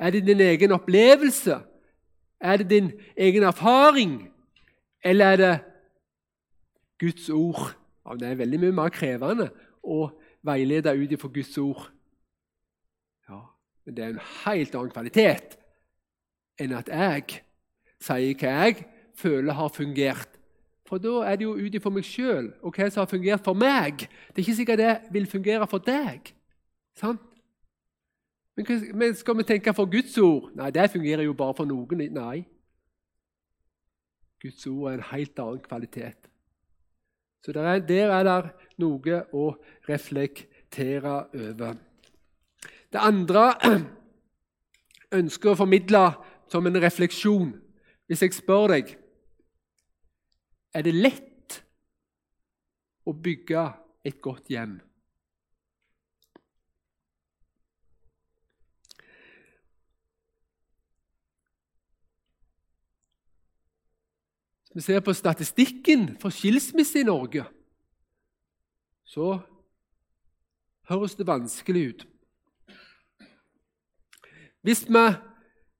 [0.00, 1.58] Er det din egen opplevelse?
[2.40, 4.14] Er det din egen erfaring?
[5.04, 5.54] Eller er det
[7.00, 7.76] Guds ord?
[8.06, 9.50] Ja, det er veldig mye mer krevende
[9.84, 10.08] å
[10.44, 11.84] veilede ut ifra Guds ord.
[13.28, 13.40] Ja,
[13.84, 15.56] Men det er en helt annen kvalitet
[16.60, 17.42] enn at jeg
[18.00, 18.84] sier hva jeg
[19.20, 20.38] føler har fungert.
[20.88, 23.54] For da er det jo ut ifra meg sjøl og hva som har fungert for
[23.54, 24.06] meg.
[24.30, 26.32] Det er ikke sikkert det vil fungere for deg.
[26.98, 27.22] Sant?
[28.58, 30.50] Men skal vi tenke for Guds ord?
[30.58, 32.02] Nei, det fungerer jo bare for noen.
[32.12, 32.42] Nei.
[34.42, 36.28] Guds ord er en helt annen kvalitet.
[37.44, 38.40] Så der er, der er det
[38.82, 39.46] noe å
[39.88, 41.78] reflektere over.
[42.92, 43.46] Det andre
[45.20, 46.04] ønsker å formidle
[46.50, 47.54] som en refleksjon.
[48.10, 48.88] Hvis jeg spør deg
[50.74, 51.58] er det lett
[53.06, 53.62] å bygge
[54.02, 54.72] et godt hjem.
[64.74, 67.46] Hvis vi ser på statistikken for skilsmisse i Norge,
[69.06, 69.36] så
[70.90, 72.04] høres det vanskelig ut.
[74.66, 75.08] Hvis vi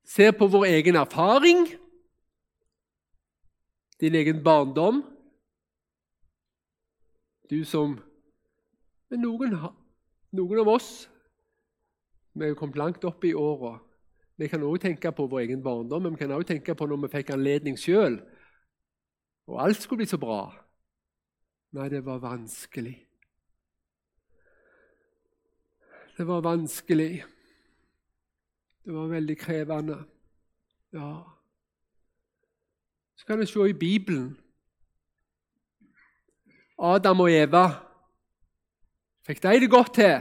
[0.06, 1.79] ser på vår egen erfaring
[4.00, 5.02] din egen barndom.
[7.50, 8.00] Du som
[9.10, 9.56] Men noen,
[10.30, 10.90] noen av oss
[12.38, 13.72] vi er kommet langt opp i åra.
[14.38, 17.00] Vi kan òg tenke på vår egen barndom, men vi kan òg tenke på når
[17.02, 18.20] vi fikk anledning sjøl.
[19.50, 20.44] Og alt skulle bli så bra.
[21.74, 22.94] Nei, det var vanskelig.
[26.14, 27.10] Det var vanskelig.
[28.86, 29.98] Det var veldig krevende.
[30.94, 31.39] Ja
[33.20, 34.38] så kan vi se i Bibelen.
[36.78, 37.66] Adam og Eva
[39.28, 40.14] fikk de det godt til?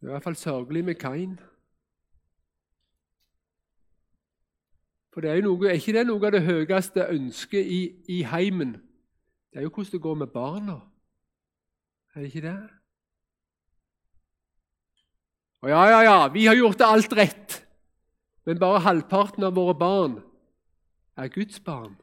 [0.00, 1.34] Det er i hvert fall sørgelig med Kain.
[5.12, 8.78] For det er, noe, er ikke det noe av det høyeste ønsket i, i heimen?
[9.52, 10.78] Det er jo hvordan det går med barna.
[12.14, 12.56] Er det ikke det?
[15.60, 17.58] Og ja, ja, ja, vi har gjort alt rett.
[18.44, 20.18] Men bare halvparten av våre barn
[21.16, 21.96] er Guds barn.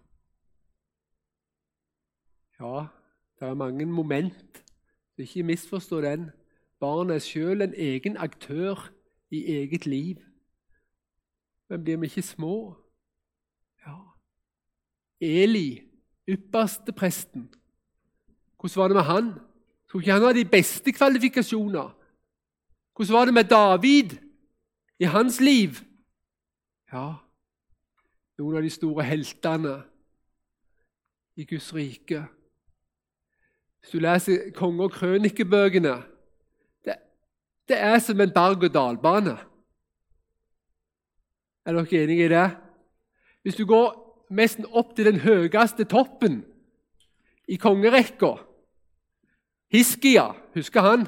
[2.60, 2.88] Ja,
[3.40, 4.64] det er mange moment.
[5.18, 6.30] Ikke misforstå den.
[6.80, 8.90] Barnet er sjøl en egen aktør
[9.32, 10.16] i eget liv.
[11.70, 12.76] Men blir vi ikke små?
[13.86, 13.98] Ja.
[15.22, 15.82] Eli,
[16.28, 17.50] ypperste presten.
[18.60, 19.34] Hvordan var det med han?
[19.88, 21.96] Skulle ikke han ha de beste kvalifikasjoner?
[22.96, 24.18] Hvordan var det med David
[25.00, 25.89] i hans liv?
[26.90, 27.20] Ja,
[28.40, 29.76] noen av de store heltene
[31.38, 32.24] i Guds rike.
[33.80, 35.94] Hvis du leser konge- og krønikebøkene
[36.86, 36.98] det,
[37.70, 39.38] det er som en berg-og-dal-bane.
[41.66, 42.48] Er dere enige i det?
[43.44, 43.94] Hvis du går
[44.34, 46.42] nesten opp til den høyeste toppen
[47.48, 48.34] i kongerekka
[49.70, 51.06] Hiskia, husker han?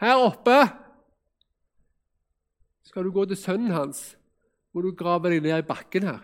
[0.00, 0.81] Her oppe
[2.92, 4.00] skal du gå til sønnen hans,
[4.76, 6.18] må du grave deg ned i bakken her.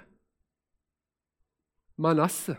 [1.96, 2.58] Manasse.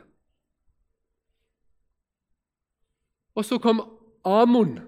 [3.38, 3.84] Og så kom
[4.26, 4.80] Amon.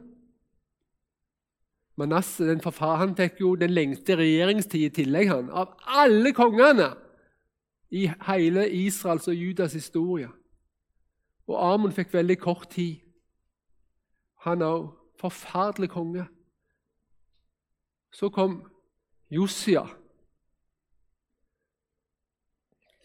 [2.02, 6.90] Manasse den forfar, han fikk jo den lengste regjeringstid i tillegg, han, av alle kongene
[7.94, 10.32] i hele Israels og Judas historie.
[11.46, 13.06] Og Amon fikk veldig kort tid.
[14.50, 14.90] Han òg.
[15.22, 16.24] Forferdelig konge.
[18.10, 18.64] Så kom
[19.32, 19.86] Josia.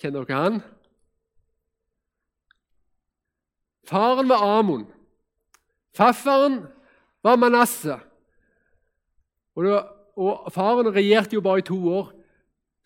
[0.02, 0.58] Kjenner dere han?
[3.86, 4.84] Faren var Amon.
[5.94, 6.64] Faffaren
[7.22, 8.02] var Manasseh.
[9.56, 9.68] Og,
[10.18, 12.10] og faren regjerte jo bare i to år.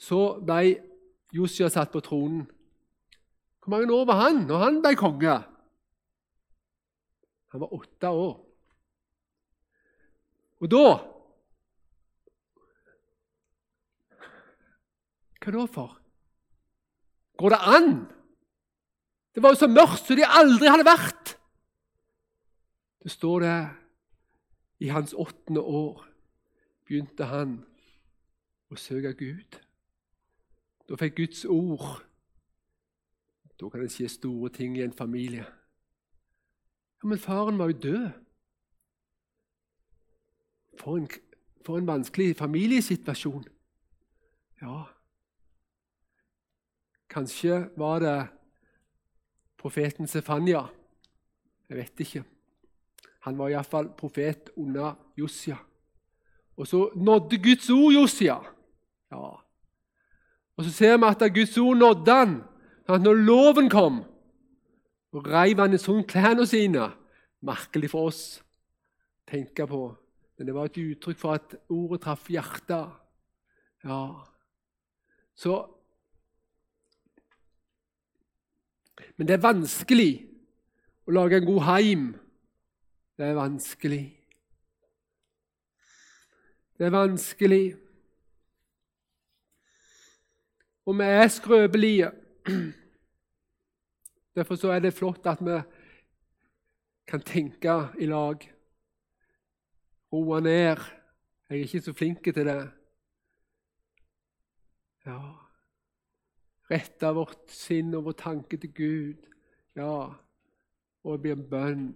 [0.00, 0.76] Så ble
[1.34, 2.44] Josia satt på tronen.
[3.60, 5.38] Hvor mange år var han når han ble konge?
[7.50, 8.36] Han var åtte år.
[10.60, 10.84] Og da
[15.40, 15.96] Hva da for?
[17.40, 17.92] Går det an?
[19.34, 21.34] Det var jo så mørkt som de aldri hadde vært.
[23.00, 23.56] Det står det
[24.84, 26.04] i hans åttende år
[26.84, 27.60] begynte han
[28.68, 29.56] å søke Gud.
[30.88, 32.02] Da fikk Guds ord
[33.60, 35.44] Da kan det skje store ting i en familie.
[37.02, 38.06] Ja, Men faren var jo død.
[40.80, 41.08] For en,
[41.66, 43.44] for en vanskelig familiesituasjon.
[44.62, 44.86] Ja,
[47.10, 48.18] Kanskje var det
[49.58, 50.68] profeten Sefanya.
[51.68, 52.22] Jeg vet ikke.
[53.26, 55.56] Han var iallfall profet under Josia.
[56.56, 58.38] Og så nådde Guds ord Josia.
[59.10, 59.30] Ja.
[60.56, 62.38] Og så ser vi at Guds ord nådde han.
[62.86, 64.00] Sånn at når loven kom,
[65.10, 66.92] og reiv han i sånn klærne sine
[67.40, 69.78] Merkelig for oss å tenke på.
[70.36, 72.90] Men det var et uttrykk for at ordet traff hjertet.
[73.80, 74.00] Ja.
[75.32, 75.54] Så
[79.16, 80.12] Men det er vanskelig
[81.06, 82.04] å lage en god heim.
[83.18, 84.04] Det er vanskelig.
[86.78, 87.64] Det er vanskelig.
[90.86, 92.12] Og vi er skrøpelige.
[94.34, 95.58] Derfor så er det flott at vi
[97.06, 98.46] kan tenke i lag.
[100.12, 100.80] Roe ned.
[101.50, 102.58] Jeg er ikke så flink til det.
[105.06, 105.39] Ja
[106.70, 109.30] Rette vårt sinn og vår tanke til Gud.
[109.76, 110.14] Ja,
[111.04, 111.86] og det blir en bønn.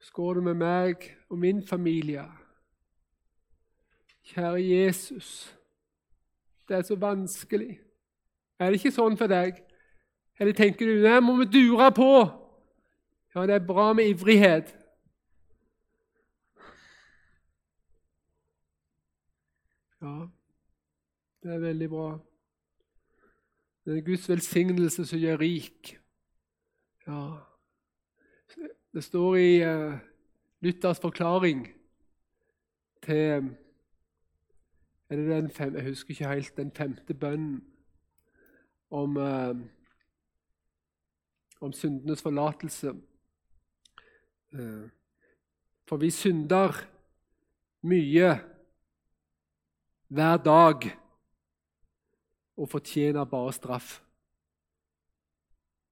[0.00, 2.24] Skår du med meg og min familie.
[4.30, 5.56] Kjære Jesus,
[6.68, 7.80] det er så vanskelig.
[8.58, 9.58] Er det ikke sånn for deg?
[10.40, 12.12] Eller tenker du nei, må vi dure på?
[13.34, 14.70] Ja, det er bra med ivrighet.
[20.00, 20.14] Ja,
[21.42, 22.10] det er veldig bra.
[23.84, 25.98] Det er Guds velsignelse som gjør rik.
[27.06, 27.36] Ja.
[28.92, 29.94] Det står i uh,
[30.60, 31.68] Luthers forklaring
[33.02, 33.56] til
[35.10, 37.64] er det den fem, Jeg husker ikke helt den femte bønnen
[38.90, 39.56] om, uh,
[41.60, 42.92] om syndenes forlatelse.
[44.52, 44.88] Uh,
[45.88, 46.86] for vi synder
[47.82, 48.40] mye
[50.08, 51.00] hver dag
[52.60, 54.00] og fortjener bare straff.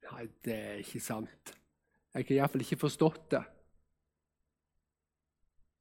[0.09, 1.55] Nei, det er ikke sant.
[2.15, 3.43] Jeg har iallfall ikke forstått det.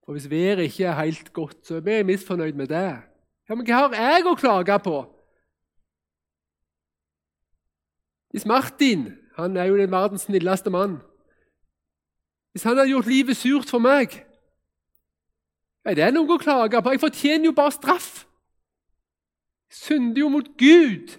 [0.06, 3.02] For Hvis været ikke er helt godt, så er vi misfornøyd med det.
[3.50, 4.98] Ja, Men hva har jeg å klage på?
[8.32, 10.98] Hvis Martin han er jo den verdens snilleste mann
[12.52, 14.26] Hvis han hadde gjort livet surt for meg,
[15.86, 16.92] er det noe å klage på?
[16.92, 18.26] Jeg fortjener jo bare straff
[19.72, 21.18] synder jo mot Gud.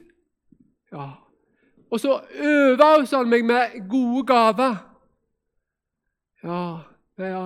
[0.93, 1.11] Ja.
[1.91, 4.77] Og så øver han meg med gode gaver.
[6.43, 6.79] Ja,
[7.19, 7.45] ja.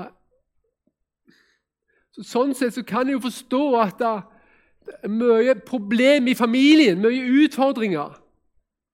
[2.12, 7.00] Så sånn sett så kan jeg jo forstå at det er mye problem i familien,
[7.00, 8.18] mye utfordringer.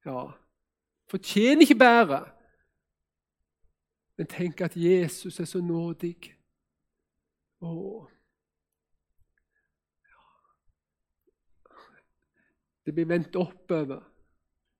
[0.07, 0.29] Ja,
[1.09, 2.21] Fortjener ikke bedre.
[4.17, 6.35] Men tenk at Jesus er så nådig.
[7.61, 8.18] Åh.
[12.89, 14.01] Det blir vendt oppover.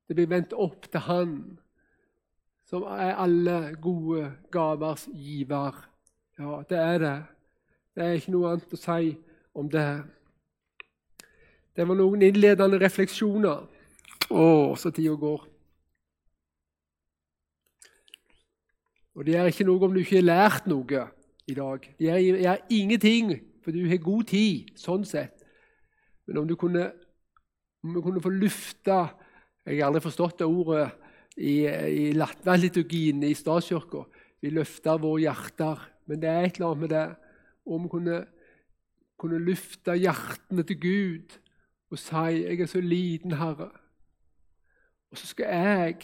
[0.09, 1.33] Det blir vendt opp til Han
[2.65, 5.77] som er alle gode gavers giver.
[6.39, 7.17] Ja, det er det.
[7.95, 9.11] Det er ikke noe annet å si
[9.57, 9.87] om det.
[11.77, 13.67] Det var noen innledende refleksjoner.
[14.29, 14.45] Å,
[14.77, 15.45] så tida går.
[19.21, 21.05] Og det er ikke noe om du ikke har lært noe
[21.45, 21.93] i dag.
[22.01, 25.45] Det gjør ingenting, for du har god tid sånn sett.
[26.25, 26.91] Men om du kunne
[27.85, 29.09] om vi kunne få lufta
[29.67, 30.87] Jeg har aldri forstått det ordet
[31.37, 34.07] i, i latterliturgien i statskirka.
[34.41, 35.83] Vi løfter våre hjerter.
[36.09, 37.05] Men det er et eller annet med det.
[37.69, 38.21] Om vi kunne,
[39.21, 41.37] kunne lufte hjertene til Gud
[41.91, 43.77] og si 'Jeg er så liten, Herre'.
[45.11, 45.97] Og så skal jeg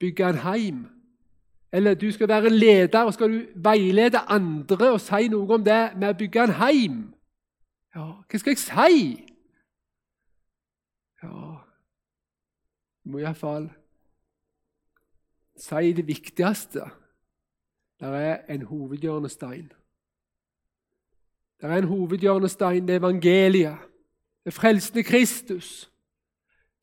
[0.00, 0.86] bygge en heim.
[1.72, 5.92] Eller du skal være leder og skal du veilede andre og si noe om det
[5.96, 7.14] med å bygge en heim.
[7.94, 9.29] Ja, hva skal jeg si?
[11.22, 11.56] Ja
[13.04, 13.70] Du må iallfall
[15.60, 16.86] si det viktigste.
[18.00, 19.72] Det er en hovedhjørnestein.
[21.60, 23.78] Det er en hovedhjørnestein, det er evangeliet.
[24.44, 25.90] Det er frelsende Kristus.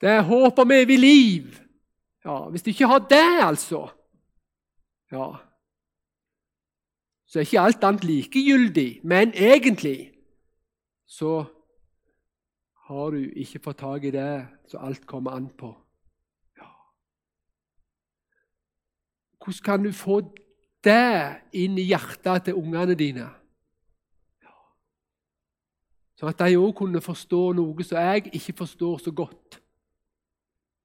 [0.02, 1.44] Det er håp om evig liv.
[2.26, 3.90] Ja, Hvis du ikke har det, altså
[5.12, 5.32] Ja
[7.26, 10.12] Så er ikke alt annet likegyldig, men egentlig
[11.06, 11.46] så
[12.88, 15.74] har du ikke fått tak i det, som alt kommer an på.
[16.56, 16.70] Ja.
[19.44, 20.22] Hvordan kan du få
[20.84, 23.28] det inn i hjertet til ungene dine?
[24.44, 24.56] Ja.
[26.16, 29.60] Sånn at de òg kunne forstå noe som jeg ikke forstår så godt,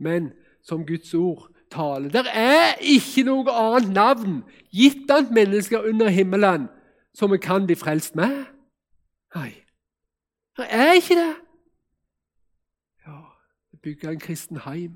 [0.03, 0.33] men
[0.67, 2.11] som Guds ord taler.
[2.11, 4.43] Det er ikke noe annet navn
[4.75, 6.67] gitt blant mennesker under himmelen
[7.15, 8.43] som vi kan bli frelst med.
[9.39, 9.53] Nei,
[10.59, 11.33] det er ikke det
[13.83, 14.93] bygge en kristen heim.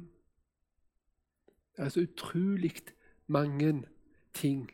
[1.76, 2.72] Det er så utrolig
[3.26, 3.82] mange
[4.34, 4.70] ting.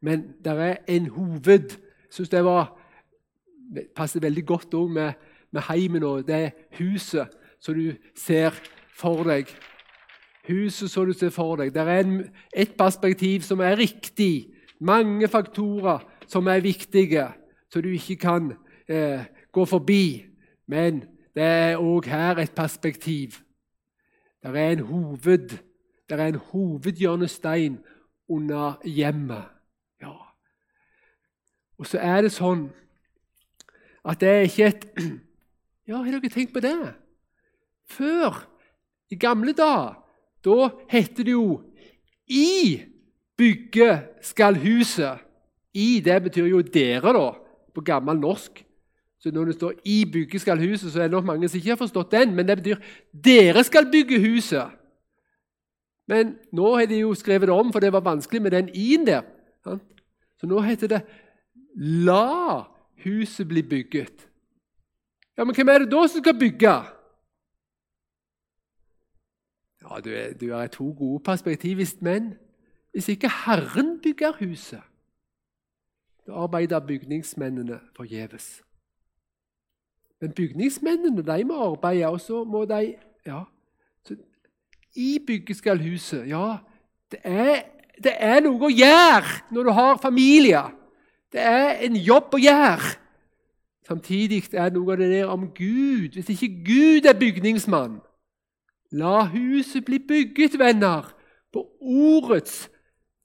[0.00, 1.70] Men det er en hoved.
[1.70, 2.78] Jeg syns det var,
[3.96, 5.12] passer veldig godt òg med,
[5.50, 7.28] med heimen og det huset
[7.60, 8.56] som du ser
[8.98, 9.46] for deg.
[10.48, 11.70] Huset som du ser for deg.
[11.74, 12.18] Det er en,
[12.56, 14.50] et perspektiv som er riktig.
[14.80, 17.28] Mange faktorer som er viktige,
[17.70, 18.52] som du ikke kan
[18.88, 20.26] eh, gå forbi.
[20.66, 21.04] Men
[21.34, 23.38] det er òg her et perspektiv.
[24.42, 25.48] Det er en hoved,
[26.08, 27.78] det er en hovedhjørnestein
[28.28, 29.44] under hjemmet.
[30.02, 30.14] Ja.
[31.78, 32.70] Og så er det sånn
[34.02, 34.88] at det er ikke et
[35.88, 36.76] Ja, har dere tenkt på det?
[37.90, 38.36] Før,
[39.10, 39.96] i gamle dager,
[40.44, 41.62] da heter det jo
[42.26, 42.82] 'I
[43.36, 45.18] bygge skal huset'.
[45.74, 47.32] I, det betyr jo 'dere', da,
[47.74, 48.64] på gammel norsk.
[49.22, 51.70] Så når det står 'I bygge skal huset', så er det nok mange som ikke
[51.70, 52.34] har forstått den.
[52.34, 52.76] Men det betyr
[53.24, 54.70] 'dere skal bygge huset'.
[56.08, 59.06] Men nå har de jo skrevet det om, for det var vanskelig med den i-en
[59.06, 59.22] der.
[60.36, 61.02] Så nå heter det
[61.76, 62.64] 'La
[63.04, 64.28] huset bli bygget'.
[65.38, 66.74] Ja, Men hvem er det da som skal bygge?
[69.82, 72.34] Ja, Du, er, du har to gode perspektivist, men
[72.92, 74.80] hvis ikke Herren bygger huset,
[76.26, 78.62] da arbeider bygningsmennene forgjeves.
[80.22, 82.94] Men bygningsmennene de må arbeide, og så må de
[83.26, 83.40] ja,
[84.94, 86.28] I bygget skal huset.
[86.28, 86.56] Ja,
[87.10, 87.64] det er,
[87.98, 90.60] det er noe å gjøre når du har familie.
[91.32, 92.92] Det er en jobb å gjøre.
[93.88, 96.14] Samtidig er det noe av det der om Gud.
[96.14, 97.98] Hvis ikke Gud er bygningsmann,
[98.94, 101.08] la huset bli bygget, venner,
[101.52, 102.68] på ordets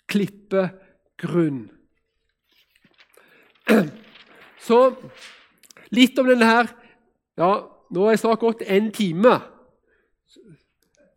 [0.10, 1.68] klippegrunn.
[4.68, 4.82] Så
[5.94, 6.74] litt om denne her
[7.38, 7.52] ja,
[7.90, 9.38] nå er jeg snart gått en time.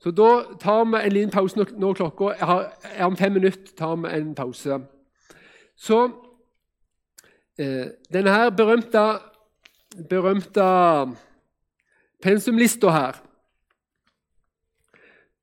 [0.00, 0.28] Så da
[0.60, 3.72] tar vi en liten pause når klokka er om fem minutter.
[3.76, 4.80] tar vi en pause.
[5.76, 5.98] Så
[7.58, 9.18] eh, denne her berømte,
[10.08, 10.62] berømte
[12.22, 13.20] pensumlista her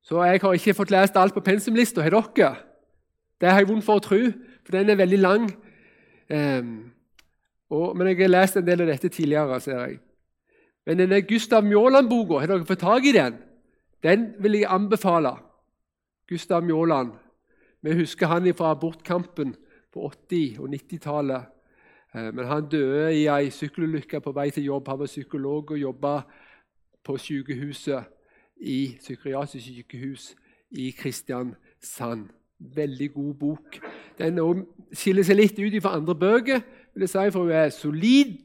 [0.02, 2.02] Så jeg har ikke fått lest alt på pensumlista.
[2.02, 2.54] Har dere?
[3.40, 4.18] Det har jeg vondt for å tro,
[4.64, 5.50] for den er veldig lang.
[6.30, 6.62] Eh,
[7.70, 9.98] og, men jeg har lest en del av dette tidligere, ser jeg.
[10.88, 13.34] Men denne Gustav Mjåland-boka, har dere fått tak i den?
[14.02, 15.34] Den vil jeg anbefale.
[16.28, 17.10] Gustav Mjåland.
[17.82, 19.52] Vi husker han fra abortkampen
[19.92, 21.42] på 80- og 90-tallet.
[22.14, 24.88] Eh, men han døde i ei sykkelulykke på vei til jobb.
[24.88, 26.14] Han var psykolog og jobba
[27.04, 28.08] på sykehuset
[28.56, 30.34] i psykiatrisk sykehus
[30.70, 32.30] i Kristiansand.
[32.58, 33.80] Veldig god bok.
[34.18, 34.40] Den
[34.92, 36.60] skiller seg litt ut fra andre bøker,
[36.94, 38.38] vil jeg si, for hun er solid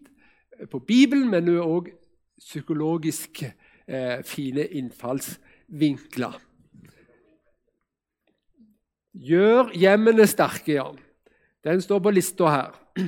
[0.72, 2.03] på Bibelen, men hun er også
[2.44, 3.44] psykologisk
[3.88, 6.39] eh, fine innfallsvinkler.
[9.14, 10.88] Gjør hjemmene sterke, ja.
[11.64, 12.72] Den står på lista her.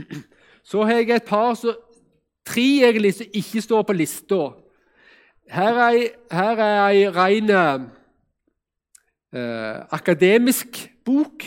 [0.70, 1.76] Så har jeg et par så,
[2.46, 4.42] tre egentlig som ikke står på lista.
[5.52, 5.98] Her er,
[6.32, 7.86] her er ei rein eh,
[9.94, 11.46] akademisk bok,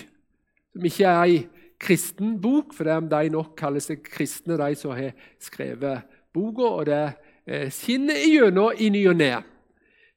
[0.71, 1.49] som ikke er ei
[1.83, 5.11] kristen bok, for de nok kaller seg kristne, de som har
[5.43, 6.03] skrevet
[6.35, 6.63] boka.
[6.63, 7.28] og det er Eh,
[7.73, 9.33] skinner gjennom i ny og ne.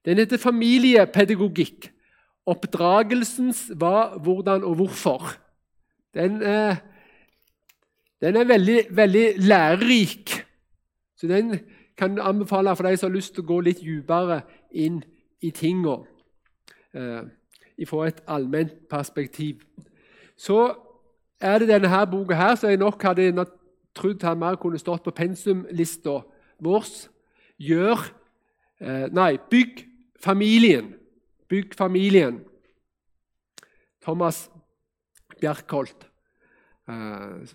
[0.05, 1.91] Den heter familiepedagogikk.
[2.49, 5.35] Oppdragelsens hva, hvordan og hvorfor.
[6.13, 6.75] Den, eh,
[8.21, 10.45] den er veldig, veldig lærerik.
[11.17, 11.59] Så den
[11.97, 15.03] kan jeg anbefale for de som har lyst til å gå litt dypere inn
[15.41, 15.99] i tinga
[16.95, 17.23] eh,
[17.87, 19.61] fra et allment perspektiv.
[20.37, 20.73] Så
[21.41, 23.45] er det denne her boka her, som jeg nok hadde
[23.95, 26.21] trodd her mer kunne stått på pensumlista
[26.59, 26.85] vår
[27.61, 28.01] gjør
[28.81, 29.85] eh, Nei, bygg
[30.21, 30.93] familien.
[31.49, 32.41] Bygg familien.
[34.01, 34.49] Thomas
[35.39, 36.07] Bjerkholt.
[36.89, 37.47] Eh,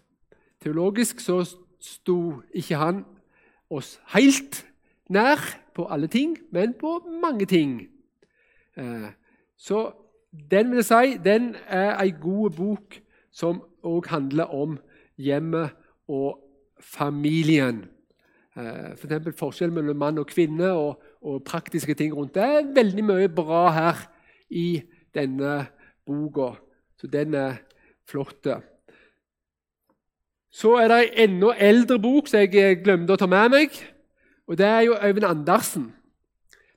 [0.62, 1.42] teologisk så
[1.80, 3.04] sto ikke han
[3.70, 4.62] oss helt
[5.10, 5.42] nær
[5.74, 7.88] på alle ting, men på mange ting.
[8.76, 9.10] Eh,
[9.56, 9.90] så
[10.50, 13.00] den vil jeg si, den er ei god bok
[13.32, 14.78] som òg handler om
[15.16, 15.70] hjemmet
[16.08, 16.40] og
[16.80, 17.86] familien.
[18.56, 19.24] Eh, F.eks.
[19.24, 22.34] For forskjell mellom mann og kvinne og, og, praktiske ting rundt.
[22.34, 24.06] Det er veldig mye bra her
[24.50, 24.82] i
[25.14, 25.66] denne
[26.06, 26.54] boka.
[26.96, 27.58] Så den er
[28.08, 28.48] flott.
[30.50, 33.76] Så er det en enda eldre bok som jeg glemte å ta med meg.
[34.46, 35.92] og Det er jo Øyvind Andersen.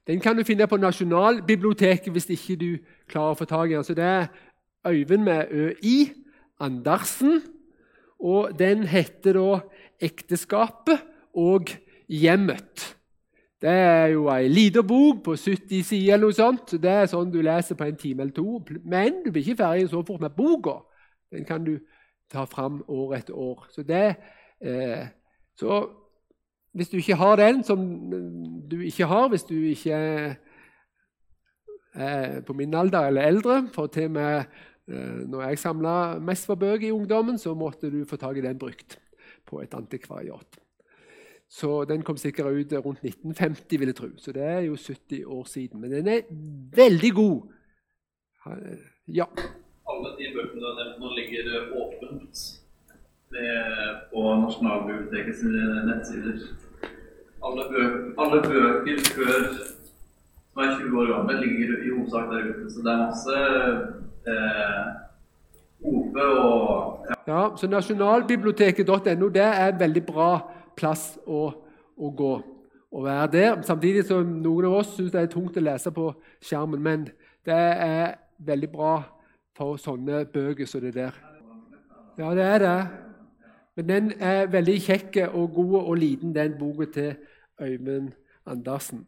[0.07, 2.71] Den kan du finne på Nasjonalbiblioteket hvis ikke du
[3.07, 3.83] klarer å få tak i den.
[3.83, 4.27] Så det er
[4.87, 6.11] Øyvind med ØI,
[6.59, 7.39] Andersen.
[8.19, 9.59] Og den heter da
[10.03, 11.69] 'Ekteskapet' og
[12.09, 12.95] hjemmet.
[13.61, 16.13] Det er jo ei lita bok på 70 sider.
[16.13, 16.81] eller noe sånt.
[16.81, 18.61] Det er sånn du leser på en time eller to.
[18.83, 20.79] Men du blir ikke ferdig så fort med boka.
[21.31, 21.79] Den kan du
[22.31, 23.67] ta fram år etter år.
[23.73, 24.15] Så, det,
[24.61, 25.07] eh,
[25.59, 25.89] så
[26.73, 27.83] hvis du ikke har den, som
[28.69, 29.91] du ikke har hvis du ikke
[31.93, 34.43] er på min alder eller eldre For til med
[34.87, 38.41] eh, når jeg samla mest for bøker i ungdommen, så måtte du få tak i
[38.45, 38.99] den brukt
[39.45, 40.59] på et antikvariat.
[41.49, 44.09] Så den kom sikkert ut rundt 1950, vil jeg tro.
[44.17, 45.81] Så det er jo 70 år siden.
[45.81, 46.21] Men den er
[46.75, 47.41] veldig god.
[49.07, 49.25] Ja.
[49.89, 51.49] Alle de bøkene du har nevnt nå, ligger
[51.81, 52.43] åpent
[54.11, 55.41] på Nasjonalbibliotekets
[55.89, 56.37] nettsider.
[57.45, 59.43] Alle, bøker, alle bøker før
[60.53, 62.73] som er 20 år gamle, ligger i hovedsak der ute.
[62.73, 63.35] Så det er masse
[64.27, 64.85] eh,
[65.81, 67.15] OP og ja.
[67.27, 70.31] ja, så nasjonalbiblioteket.no det er en veldig bra
[70.79, 71.49] plass å,
[71.99, 72.33] å gå
[72.89, 73.61] og være der.
[73.67, 76.09] Samtidig som noen av oss syns det er tungt å lese på
[76.41, 76.81] skjermen.
[76.81, 77.05] Men
[77.45, 78.93] det er veldig bra
[79.57, 81.15] for sånne bøker som det der.
[82.19, 82.79] Ja, det er det.
[83.79, 87.13] Men den er veldig kjekk og god og liten, den boka til
[87.61, 88.11] Øyvind
[88.45, 89.05] Andersen.